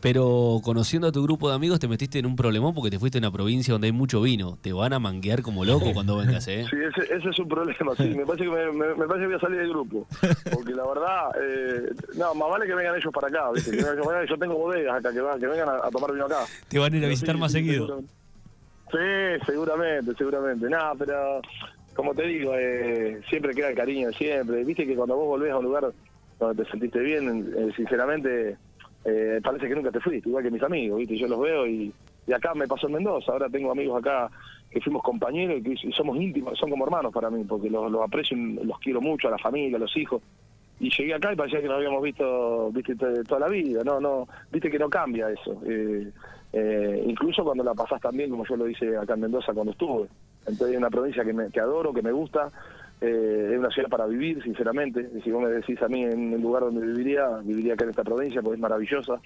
pero 0.01 0.59
conociendo 0.63 1.07
a 1.07 1.11
tu 1.11 1.23
grupo 1.23 1.49
de 1.49 1.55
amigos 1.55 1.79
te 1.79 1.87
metiste 1.87 2.19
en 2.19 2.25
un 2.25 2.35
problemón 2.35 2.73
porque 2.73 2.91
te 2.91 2.99
fuiste 2.99 3.17
a 3.17 3.21
una 3.21 3.31
provincia 3.31 3.71
donde 3.71 3.87
hay 3.87 3.91
mucho 3.91 4.21
vino. 4.21 4.57
Te 4.61 4.73
van 4.73 4.93
a 4.93 4.99
manguear 4.99 5.41
como 5.41 5.65
loco 5.65 5.93
cuando 5.93 6.17
vengas, 6.17 6.47
¿eh? 6.47 6.65
Sí, 6.95 7.01
ese, 7.01 7.29
es 7.29 7.39
un 7.39 7.47
problema, 7.47 7.95
sí. 7.95 8.03
Me 8.15 8.25
parece, 8.25 8.45
que 8.45 8.49
me, 8.49 9.05
parece 9.05 9.19
que 9.19 9.25
voy 9.25 9.35
a 9.35 9.39
salir 9.39 9.59
del 9.59 9.69
grupo. 9.69 10.07
Porque 10.53 10.73
la 10.73 10.85
verdad, 10.87 11.31
eh, 11.41 11.93
no, 12.15 12.33
más 12.35 12.49
vale 12.49 12.65
que 12.65 12.75
vengan 12.75 12.95
ellos 12.95 13.13
para 13.13 13.27
acá, 13.27 13.51
¿viste? 13.53 13.77
yo 13.77 14.37
tengo 14.37 14.55
bodegas 14.55 14.97
acá, 14.97 15.11
que, 15.11 15.47
vengan 15.47 15.69
a, 15.69 15.89
tomar 15.89 16.13
vino 16.13 16.25
acá. 16.25 16.45
Te 16.67 16.79
van 16.79 16.93
a 16.93 16.97
ir 16.97 17.05
a 17.05 17.07
visitar 17.07 17.37
más 17.37 17.51
seguido. 17.51 18.03
Sí, 18.95 19.45
seguramente, 19.45 20.13
seguramente. 20.17 20.69
Nada, 20.69 20.93
pero 20.97 21.41
como 21.93 22.13
te 22.13 22.23
digo, 22.23 22.53
eh, 22.55 23.21
siempre 23.29 23.53
queda 23.53 23.69
el 23.69 23.75
cariño, 23.75 24.09
siempre. 24.13 24.63
Viste 24.63 24.85
que 24.85 24.95
cuando 24.95 25.17
vos 25.17 25.27
volvés 25.27 25.51
a 25.51 25.57
un 25.57 25.65
lugar 25.65 25.91
donde 26.39 26.63
te 26.63 26.69
sentiste 26.71 26.99
bien, 26.99 27.53
eh, 27.57 27.71
sinceramente, 27.75 28.57
eh, 29.03 29.41
parece 29.43 29.67
que 29.67 29.75
nunca 29.75 29.91
te 29.91 29.99
fuiste, 29.99 30.29
igual 30.29 30.45
que 30.45 30.51
mis 30.51 30.63
amigos, 30.63 30.99
¿viste? 30.99 31.17
Yo 31.17 31.27
los 31.27 31.41
veo 31.41 31.67
y, 31.67 31.93
acá 32.33 32.53
me 32.55 32.67
pasó 32.67 32.87
en 32.87 32.93
Mendoza, 32.93 33.33
ahora 33.33 33.49
tengo 33.49 33.71
amigos 33.71 33.99
acá 33.99 34.29
que 34.71 34.79
fuimos 34.81 35.03
compañeros 35.03 35.61
y, 35.65 35.91
somos 35.91 36.17
íntimos, 36.17 36.57
son 36.57 36.69
como 36.69 36.85
hermanos 36.85 37.13
para 37.13 37.29
mí, 37.29 37.43
porque 37.43 37.69
los, 37.69 37.91
los 37.91 38.01
aprecio, 38.01 38.37
los 38.37 38.79
quiero 38.79 39.01
mucho, 39.01 39.27
a 39.27 39.31
la 39.31 39.37
familia, 39.37 39.75
a 39.75 39.81
los 39.81 39.95
hijos. 39.97 40.21
Y 40.79 40.89
llegué 40.89 41.13
acá 41.13 41.31
y 41.31 41.35
parecía 41.35 41.61
que 41.61 41.67
no 41.67 41.75
habíamos 41.75 42.03
visto 42.03 42.69
viste 42.71 42.95
toda 42.95 43.39
la 43.41 43.47
vida. 43.47 43.83
No 43.83 43.99
no 43.99 44.27
viste 44.51 44.69
que 44.69 44.79
no 44.79 44.89
cambia 44.89 45.29
eso. 45.29 45.61
Eh, 45.65 46.11
eh, 46.51 47.03
incluso 47.07 47.43
cuando 47.43 47.63
la 47.63 47.73
pasás 47.73 48.01
también 48.01 48.29
como 48.29 48.45
yo 48.45 48.55
lo 48.55 48.67
hice 48.67 48.97
acá 48.97 49.13
en 49.13 49.21
Mendoza 49.21 49.53
cuando 49.53 49.71
estuve. 49.71 50.07
Entonces 50.45 50.71
es 50.71 50.77
una 50.77 50.89
provincia 50.89 51.23
que, 51.23 51.33
me, 51.33 51.49
que 51.49 51.59
adoro 51.59 51.93
que 51.93 52.01
me 52.01 52.11
gusta. 52.11 52.51
Eh, 53.01 53.51
es 53.53 53.59
una 53.59 53.69
ciudad 53.69 53.89
para 53.89 54.05
vivir 54.05 54.43
sinceramente. 54.43 55.09
Si 55.23 55.31
vos 55.31 55.43
me 55.43 55.49
decís 55.49 55.81
a 55.81 55.87
mí 55.87 56.03
en 56.03 56.33
el 56.33 56.41
lugar 56.41 56.63
donde 56.63 56.85
viviría 56.85 57.27
viviría 57.43 57.73
acá 57.73 57.85
en 57.85 57.91
esta 57.91 58.03
provincia 58.03 58.41
porque 58.41 58.55
es 58.55 58.61
maravillosa 58.61 59.19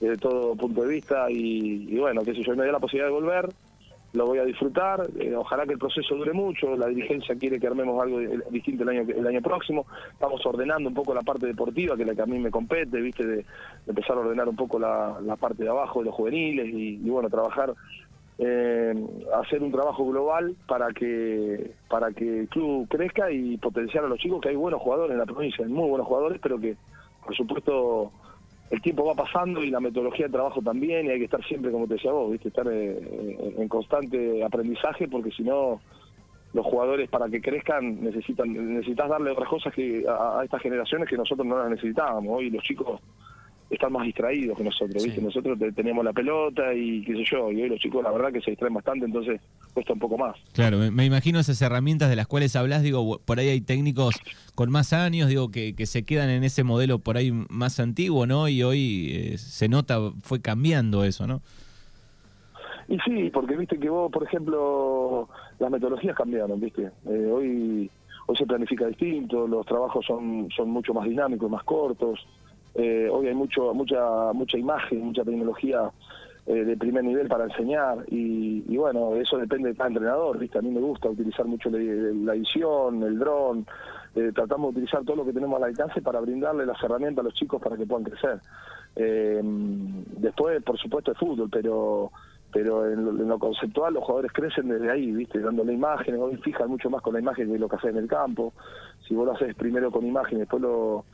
desde 0.00 0.16
todo 0.18 0.54
punto 0.54 0.82
de 0.82 0.88
vista. 0.88 1.30
Y, 1.30 1.98
bueno 1.98 2.22
qué 2.24 2.32
sé 2.32 2.42
yo 2.42 2.54
me 2.54 2.62
dio 2.62 2.72
la 2.72 2.80
posibilidad 2.80 3.08
de 3.08 3.14
volver 3.14 3.48
lo 4.12 4.26
voy 4.26 4.38
a 4.38 4.44
disfrutar, 4.44 5.06
eh, 5.18 5.34
ojalá 5.34 5.66
que 5.66 5.72
el 5.72 5.78
proceso 5.78 6.14
dure 6.14 6.32
mucho, 6.32 6.76
la 6.76 6.86
dirigencia 6.86 7.34
quiere 7.36 7.60
que 7.60 7.66
armemos 7.66 8.02
algo 8.02 8.18
distinto 8.50 8.82
el 8.84 8.88
año 8.90 9.02
el 9.02 9.26
año 9.26 9.42
próximo, 9.42 9.86
estamos 10.12 10.44
ordenando 10.46 10.88
un 10.88 10.94
poco 10.94 11.14
la 11.14 11.22
parte 11.22 11.46
deportiva, 11.46 11.96
que 11.96 12.02
es 12.02 12.08
la 12.08 12.14
que 12.14 12.22
a 12.22 12.26
mí 12.26 12.38
me 12.38 12.50
compete, 12.50 13.00
viste, 13.00 13.26
de, 13.26 13.44
empezar 13.86 14.16
a 14.16 14.20
ordenar 14.20 14.48
un 14.48 14.56
poco 14.56 14.78
la, 14.78 15.18
parte 15.38 15.64
de 15.64 15.68
abajo 15.68 16.00
de 16.00 16.06
los 16.06 16.14
juveniles 16.14 16.66
y, 16.72 16.96
bueno, 17.10 17.28
trabajar, 17.28 17.74
eh, 18.38 18.94
hacer 19.34 19.62
un 19.62 19.72
trabajo 19.72 20.06
global 20.06 20.56
para 20.66 20.92
que, 20.92 21.72
para 21.88 22.12
que 22.12 22.40
el 22.40 22.48
club 22.48 22.88
crezca 22.88 23.30
y 23.30 23.58
potenciar 23.58 24.04
a 24.04 24.08
los 24.08 24.18
chicos, 24.18 24.40
que 24.40 24.48
hay 24.48 24.56
buenos 24.56 24.80
jugadores 24.80 25.12
en 25.12 25.18
la 25.18 25.26
provincia, 25.26 25.64
hay 25.64 25.70
muy 25.70 25.88
buenos 25.88 26.06
jugadores, 26.06 26.40
pero 26.42 26.58
que 26.58 26.76
por 27.24 27.36
supuesto 27.36 28.12
el 28.70 28.82
tiempo 28.82 29.04
va 29.04 29.14
pasando 29.14 29.62
y 29.62 29.70
la 29.70 29.80
metodología 29.80 30.26
de 30.26 30.32
trabajo 30.32 30.60
también 30.60 31.06
y 31.06 31.10
hay 31.10 31.18
que 31.18 31.26
estar 31.26 31.44
siempre, 31.44 31.70
como 31.70 31.86
te 31.86 31.94
decía 31.94 32.12
vos, 32.12 32.32
¿viste? 32.32 32.48
estar 32.48 32.66
eh, 32.70 33.54
en 33.58 33.68
constante 33.68 34.42
aprendizaje 34.42 35.08
porque 35.08 35.30
si 35.30 35.42
no 35.42 35.80
los 36.52 36.66
jugadores 36.66 37.08
para 37.08 37.28
que 37.28 37.40
crezcan 37.40 38.02
necesitan 38.02 38.52
necesitas 38.74 39.08
darle 39.08 39.30
otras 39.30 39.48
cosas 39.48 39.74
que 39.74 40.04
a, 40.08 40.42
estas 40.42 40.62
generaciones 40.62 41.08
que 41.08 41.16
nosotros 41.16 41.46
no 41.46 41.58
las 41.58 41.70
necesitábamos. 41.70 42.38
Hoy 42.38 42.50
los 42.50 42.62
chicos 42.64 43.00
están 43.70 43.92
más 43.92 44.04
distraídos 44.04 44.56
que 44.56 44.64
nosotros, 44.64 45.02
¿viste? 45.02 45.20
Nosotros 45.20 45.58
teníamos 45.74 46.04
la 46.04 46.12
pelota 46.12 46.72
y 46.72 47.02
qué 47.04 47.14
sé 47.14 47.24
yo, 47.24 47.50
y 47.50 47.62
hoy 47.62 47.68
los 47.68 47.80
chicos 47.80 48.02
la 48.02 48.12
verdad 48.12 48.32
que 48.32 48.40
se 48.40 48.52
distraen 48.52 48.74
bastante, 48.74 49.06
entonces 49.06 49.40
cuesta 49.74 49.92
un 49.92 49.98
poco 49.98 50.16
más. 50.16 50.36
Claro, 50.52 50.78
me, 50.78 51.04
imagino 51.04 51.40
esas 51.40 51.60
herramientas 51.62 52.08
de 52.08 52.16
las 52.16 52.26
cuales 52.26 52.54
hablas, 52.54 52.82
digo, 52.82 53.18
por 53.24 53.38
ahí 53.38 53.48
hay 53.48 53.60
técnicos 53.60 54.14
con 54.54 54.70
más 54.70 54.92
años, 54.92 55.28
digo, 55.28 55.50
que, 55.50 55.74
que 55.74 55.86
se 55.86 56.04
quedan 56.04 56.30
en 56.30 56.44
ese 56.44 56.62
modelo 56.62 57.00
por 57.00 57.16
ahí 57.16 57.32
más 57.32 57.80
antiguo, 57.80 58.26
¿no? 58.26 58.48
Y 58.48 58.62
hoy 58.62 59.10
eh, 59.12 59.38
se 59.38 59.68
nota, 59.68 59.98
fue 60.22 60.40
cambiando 60.40 61.04
eso, 61.04 61.26
¿no? 61.26 61.42
Y 62.88 62.98
sí, 63.00 63.30
porque 63.32 63.56
viste 63.56 63.78
que 63.78 63.88
vos, 63.88 64.12
por 64.12 64.22
ejemplo, 64.22 65.28
las 65.58 65.70
metodologías 65.70 66.16
cambiaron, 66.16 66.60
viste. 66.60 66.92
Eh, 67.06 67.30
hoy 67.32 67.90
hoy 68.26 68.36
se 68.36 68.46
planifica 68.46 68.86
distinto, 68.86 69.46
los 69.46 69.64
trabajos 69.66 70.04
son, 70.04 70.48
son 70.54 70.70
mucho 70.70 70.92
más 70.92 71.08
dinámicos, 71.08 71.50
más 71.50 71.64
cortos. 71.64 72.26
Eh, 72.78 73.08
hoy 73.10 73.28
hay 73.28 73.34
mucho, 73.34 73.72
mucha, 73.72 74.32
mucha 74.34 74.58
imagen, 74.58 75.00
mucha 75.00 75.24
tecnología 75.24 75.90
eh, 76.46 76.64
de 76.64 76.76
primer 76.76 77.04
nivel 77.04 77.26
para 77.26 77.44
enseñar 77.44 78.04
y, 78.08 78.76
bueno, 78.76 79.14
eso 79.16 79.38
depende 79.38 79.70
de 79.70 79.76
cada 79.76 79.88
entrenador, 79.88 80.38
¿viste? 80.38 80.58
A 80.58 80.62
mí 80.62 80.70
me 80.70 80.80
gusta 80.80 81.08
utilizar 81.08 81.46
mucho 81.46 81.70
la, 81.70 82.34
edición, 82.34 83.02
el 83.02 83.18
dron, 83.18 83.66
eh, 84.14 84.30
tratamos 84.34 84.74
de 84.74 84.80
utilizar 84.80 85.04
todo 85.04 85.16
lo 85.16 85.24
que 85.24 85.32
tenemos 85.32 85.56
al 85.56 85.70
alcance 85.70 86.02
para 86.02 86.20
brindarle 86.20 86.66
las 86.66 86.82
herramientas 86.82 87.24
a 87.24 87.28
los 87.28 87.34
chicos 87.34 87.62
para 87.62 87.76
que 87.76 87.86
puedan 87.86 88.04
crecer. 88.04 88.40
después, 88.94 90.62
por 90.62 90.78
supuesto, 90.78 91.12
el 91.12 91.16
fútbol, 91.16 91.48
pero 91.50 92.12
pero 92.52 92.90
en 92.90 93.28
lo, 93.28 93.38
conceptual 93.38 93.92
los 93.92 94.04
jugadores 94.04 94.32
crecen 94.32 94.68
desde 94.68 94.90
ahí, 94.90 95.12
¿viste? 95.12 95.40
Dándole 95.40 95.74
imágenes, 95.74 96.20
hoy 96.20 96.36
fijan 96.36 96.68
mucho 96.68 96.88
más 96.88 97.02
con 97.02 97.12
la 97.12 97.20
imagen 97.20 97.52
que 97.52 97.58
lo 97.58 97.68
que 97.68 97.76
haces 97.76 97.90
en 97.90 97.98
el 97.98 98.08
campo. 98.08 98.54
Si 99.06 99.14
vos 99.14 99.26
lo 99.26 99.32
haces 99.32 99.54
primero 99.54 99.90
con 99.90 100.06
imagen, 100.06 100.38
después 100.38 100.62
lo 100.62 101.04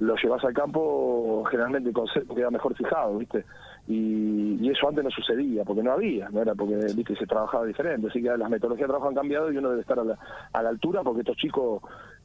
lo 0.00 0.16
llevas 0.16 0.42
al 0.44 0.54
campo, 0.54 1.44
generalmente 1.50 1.90
el 1.90 1.94
concepto 1.94 2.34
queda 2.34 2.50
mejor 2.50 2.74
fijado, 2.74 3.18
¿viste? 3.18 3.44
Y, 3.86 4.68
eso 4.70 4.88
antes 4.88 5.04
no 5.04 5.10
sucedía, 5.10 5.64
porque 5.64 5.82
no 5.82 5.92
había, 5.92 6.28
no 6.30 6.40
era 6.40 6.54
porque, 6.54 6.76
¿viste? 6.94 7.16
Se 7.16 7.26
trabajaba 7.26 7.66
diferente, 7.66 8.08
así 8.08 8.22
que 8.22 8.28
las 8.36 8.48
metodologías 8.48 8.86
de 8.86 8.92
trabajo 8.92 9.08
han 9.08 9.14
cambiado 9.14 9.52
y 9.52 9.58
uno 9.58 9.70
debe 9.70 9.82
estar 9.82 9.98
a 9.98 10.04
la, 10.04 10.18
a 10.52 10.62
la 10.62 10.68
altura 10.70 11.02
porque 11.02 11.20
estos 11.20 11.36
chicos 11.36 11.82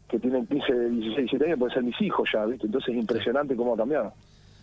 que 0.08 0.20
tienen 0.20 0.46
15, 0.48 0.90
16, 0.90 1.16
17 1.18 1.46
años 1.46 1.60
pueden 1.60 1.74
ser 1.74 1.84
mis 1.84 2.02
hijos 2.02 2.30
ya, 2.32 2.46
¿viste? 2.46 2.68
Entonces 2.68 2.94
es 2.94 3.02
impresionante 3.02 3.56
cómo 3.56 3.74
ha 3.74 3.78
cambiado. 3.78 4.14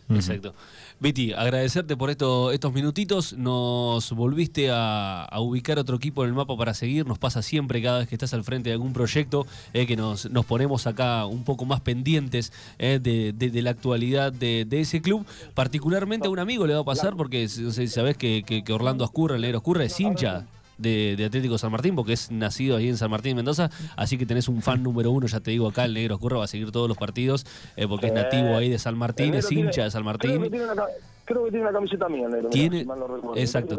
Exacto. 0.09 0.55
Viti, 1.01 1.33
agradecerte 1.33 1.97
por 1.97 2.11
esto, 2.11 2.53
estos 2.53 2.73
minutitos. 2.73 3.33
Nos 3.33 4.13
volviste 4.13 4.69
a, 4.71 5.29
ubicar 5.41 5.79
otro 5.79 5.97
equipo 5.97 6.23
en 6.23 6.29
el 6.29 6.35
mapa 6.35 6.57
para 6.57 6.75
seguir. 6.75 7.07
Nos 7.07 7.19
pasa 7.19 7.43
siempre 7.43 7.83
cada 7.83 7.99
vez 7.99 8.09
que 8.09 8.15
estás 8.15 8.33
al 8.35 8.45
frente 8.45 8.69
de 8.69 8.75
algún 8.75 8.93
proyecto 8.93 9.45
eh, 9.73 9.87
que 9.87 9.97
nos, 9.97 10.31
nos 10.31 10.47
ponemos 10.47 10.87
acá 10.87 11.27
un 11.27 11.43
poco 11.43 11.65
más 11.65 11.81
pendientes 11.81 12.53
eh, 12.79 13.01
de, 13.03 13.63
la 13.63 13.71
actualidad 13.71 14.33
de, 14.33 14.67
ese 14.71 15.03
club. 15.03 15.27
Particularmente 15.55 16.29
a 16.29 16.31
un 16.31 16.39
amigo 16.39 16.67
le 16.67 16.75
va 16.75 16.81
a 16.81 16.85
pasar 16.85 17.17
porque 17.17 17.49
sabes 17.49 18.17
que, 18.17 18.45
que, 18.45 18.73
Orlando 18.73 19.05
Ascurra, 19.05 19.35
el 19.35 19.43
negro 19.43 19.59
Ascurra, 19.59 19.85
es 19.85 19.99
hincha 19.99 20.47
de, 20.79 21.23
Atlético 21.25 21.59
San 21.59 21.73
Martín, 21.73 21.95
porque 21.95 22.13
es 22.13 22.31
nacido 22.31 22.77
ahí 22.77 22.89
en 22.89 22.97
San 22.97 23.11
Martín, 23.11 23.37
Mendoza. 23.37 23.71
Así 23.97 24.19
que 24.19 24.27
tenés 24.27 24.49
un 24.49 24.63
fan 24.63 24.83
número 24.83 25.11
uno, 25.11 25.27
ya 25.27 25.41
te 25.41 25.51
digo 25.51 25.69
acá, 25.69 25.85
el 25.85 25.95
Negro 25.95 26.19
Curra 26.19 26.39
va 26.39 26.45
a 26.45 26.49
seguir 26.49 26.71
todos 26.73 26.89
los 26.89 26.97
partidos, 26.97 27.47
eh, 27.77 27.87
porque 27.89 28.07
es 28.07 28.13
nativo 28.13 28.57
ahí 28.57 28.69
de 28.69 28.79
San 28.79 28.97
Martín, 28.97 29.35
es 29.35 29.51
hincha 29.51 29.85
de 29.85 29.91
San 29.91 30.05
Martín. 30.05 30.51
Creo 31.25 31.45
que 31.45 31.51
tiene 31.51 31.67
una 31.67 31.73
camiseta 31.73 32.09
mía, 32.09 32.29
negro. 32.29 32.51
Tiene, 32.51 32.85
exacto. 33.37 33.77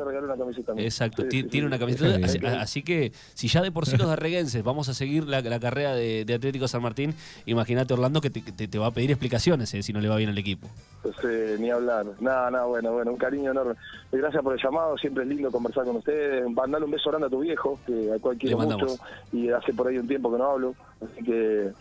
exacto. 0.77 1.27
tiene 1.27 1.67
una 1.67 1.77
camiseta. 1.77 2.15
Así, 2.61 2.83
que 2.83 3.11
si 3.33 3.47
ya 3.47 3.61
de 3.61 3.71
por 3.71 3.85
sí 3.85 3.97
los 3.97 4.07
arreguenses 4.07 4.63
vamos 4.63 4.87
a 4.89 4.93
seguir 4.93 5.27
la, 5.27 5.41
carrera 5.59 5.93
de, 5.93 6.21
Atlético 6.33 6.67
San 6.67 6.81
Martín, 6.81 7.13
imagínate 7.45 7.93
Orlando 7.93 8.21
que 8.21 8.29
te, 8.29 8.79
va 8.79 8.87
a 8.87 8.91
pedir 8.91 9.11
explicaciones 9.11 9.73
eh, 9.73 9.83
si 9.83 9.91
no 9.91 9.99
le 9.99 10.07
va 10.07 10.15
bien 10.15 10.29
al 10.29 10.37
equipo. 10.37 10.67
Pues, 11.01 11.15
eh, 11.25 11.57
ni 11.59 11.69
hablar. 11.69 12.05
Nada, 12.21 12.49
nada, 12.49 12.65
bueno, 12.65 12.93
bueno, 12.93 13.11
un 13.11 13.17
cariño 13.17 13.51
enorme. 13.51 13.75
Gracias 14.11 14.41
por 14.41 14.53
el 14.53 14.63
llamado, 14.63 14.97
siempre 14.97 15.23
es 15.23 15.29
lindo 15.29 15.51
conversar 15.51 15.83
con 15.85 15.97
ustedes. 15.97 16.49
Mandale 16.49 16.85
un 16.85 16.91
beso 16.91 17.09
grande 17.09 17.27
a 17.27 17.29
tu 17.29 17.39
viejo, 17.39 17.77
que 17.85 18.11
a 18.13 18.19
cual 18.19 18.37
quiero 18.37 18.57
mucho, 18.57 18.97
y 19.31 19.49
hace 19.49 19.73
por 19.73 19.87
ahí 19.87 19.97
un 19.97 20.07
tiempo 20.07 20.31
que 20.31 20.37
no 20.37 20.51
hablo, 20.51 20.75
así 21.01 21.23
que 21.23 21.71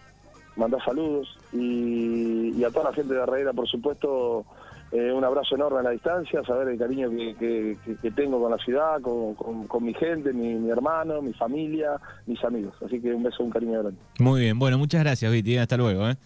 mandá 0.56 0.82
saludos. 0.84 1.38
Y, 1.52 2.62
a 2.64 2.70
toda 2.70 2.90
la 2.90 2.94
gente 2.94 3.14
de 3.14 3.22
Arreguera, 3.22 3.52
por 3.52 3.68
supuesto, 3.68 4.44
eh, 4.92 5.10
un 5.10 5.24
abrazo 5.24 5.54
enorme 5.54 5.80
a 5.80 5.82
la 5.82 5.90
distancia, 5.90 6.44
saber 6.44 6.68
el 6.68 6.78
cariño 6.78 7.08
que, 7.08 7.76
tengo 8.14 8.40
con 8.40 8.50
la 8.50 8.58
ciudad, 8.58 9.00
con, 9.00 9.84
mi 9.84 9.94
gente, 9.94 10.34
mi, 10.34 10.68
hermano, 10.68 11.22
mi 11.22 11.32
familia, 11.32 11.92
mis 12.26 12.42
amigos. 12.44 12.74
Así 12.84 13.00
que 13.00 13.14
un 13.14 13.22
beso, 13.22 13.42
un 13.42 13.50
cariño 13.50 13.80
grande. 13.80 13.98
Muy 14.18 14.42
bien, 14.42 14.58
bueno, 14.58 14.76
muchas 14.76 15.02
gracias, 15.02 15.32
Viti. 15.32 15.56
Hasta 15.56 15.78
luego. 15.78 16.10
¿eh? 16.10 16.16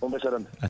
Un 0.00 0.12
beso 0.12 0.30
grande. 0.30 0.48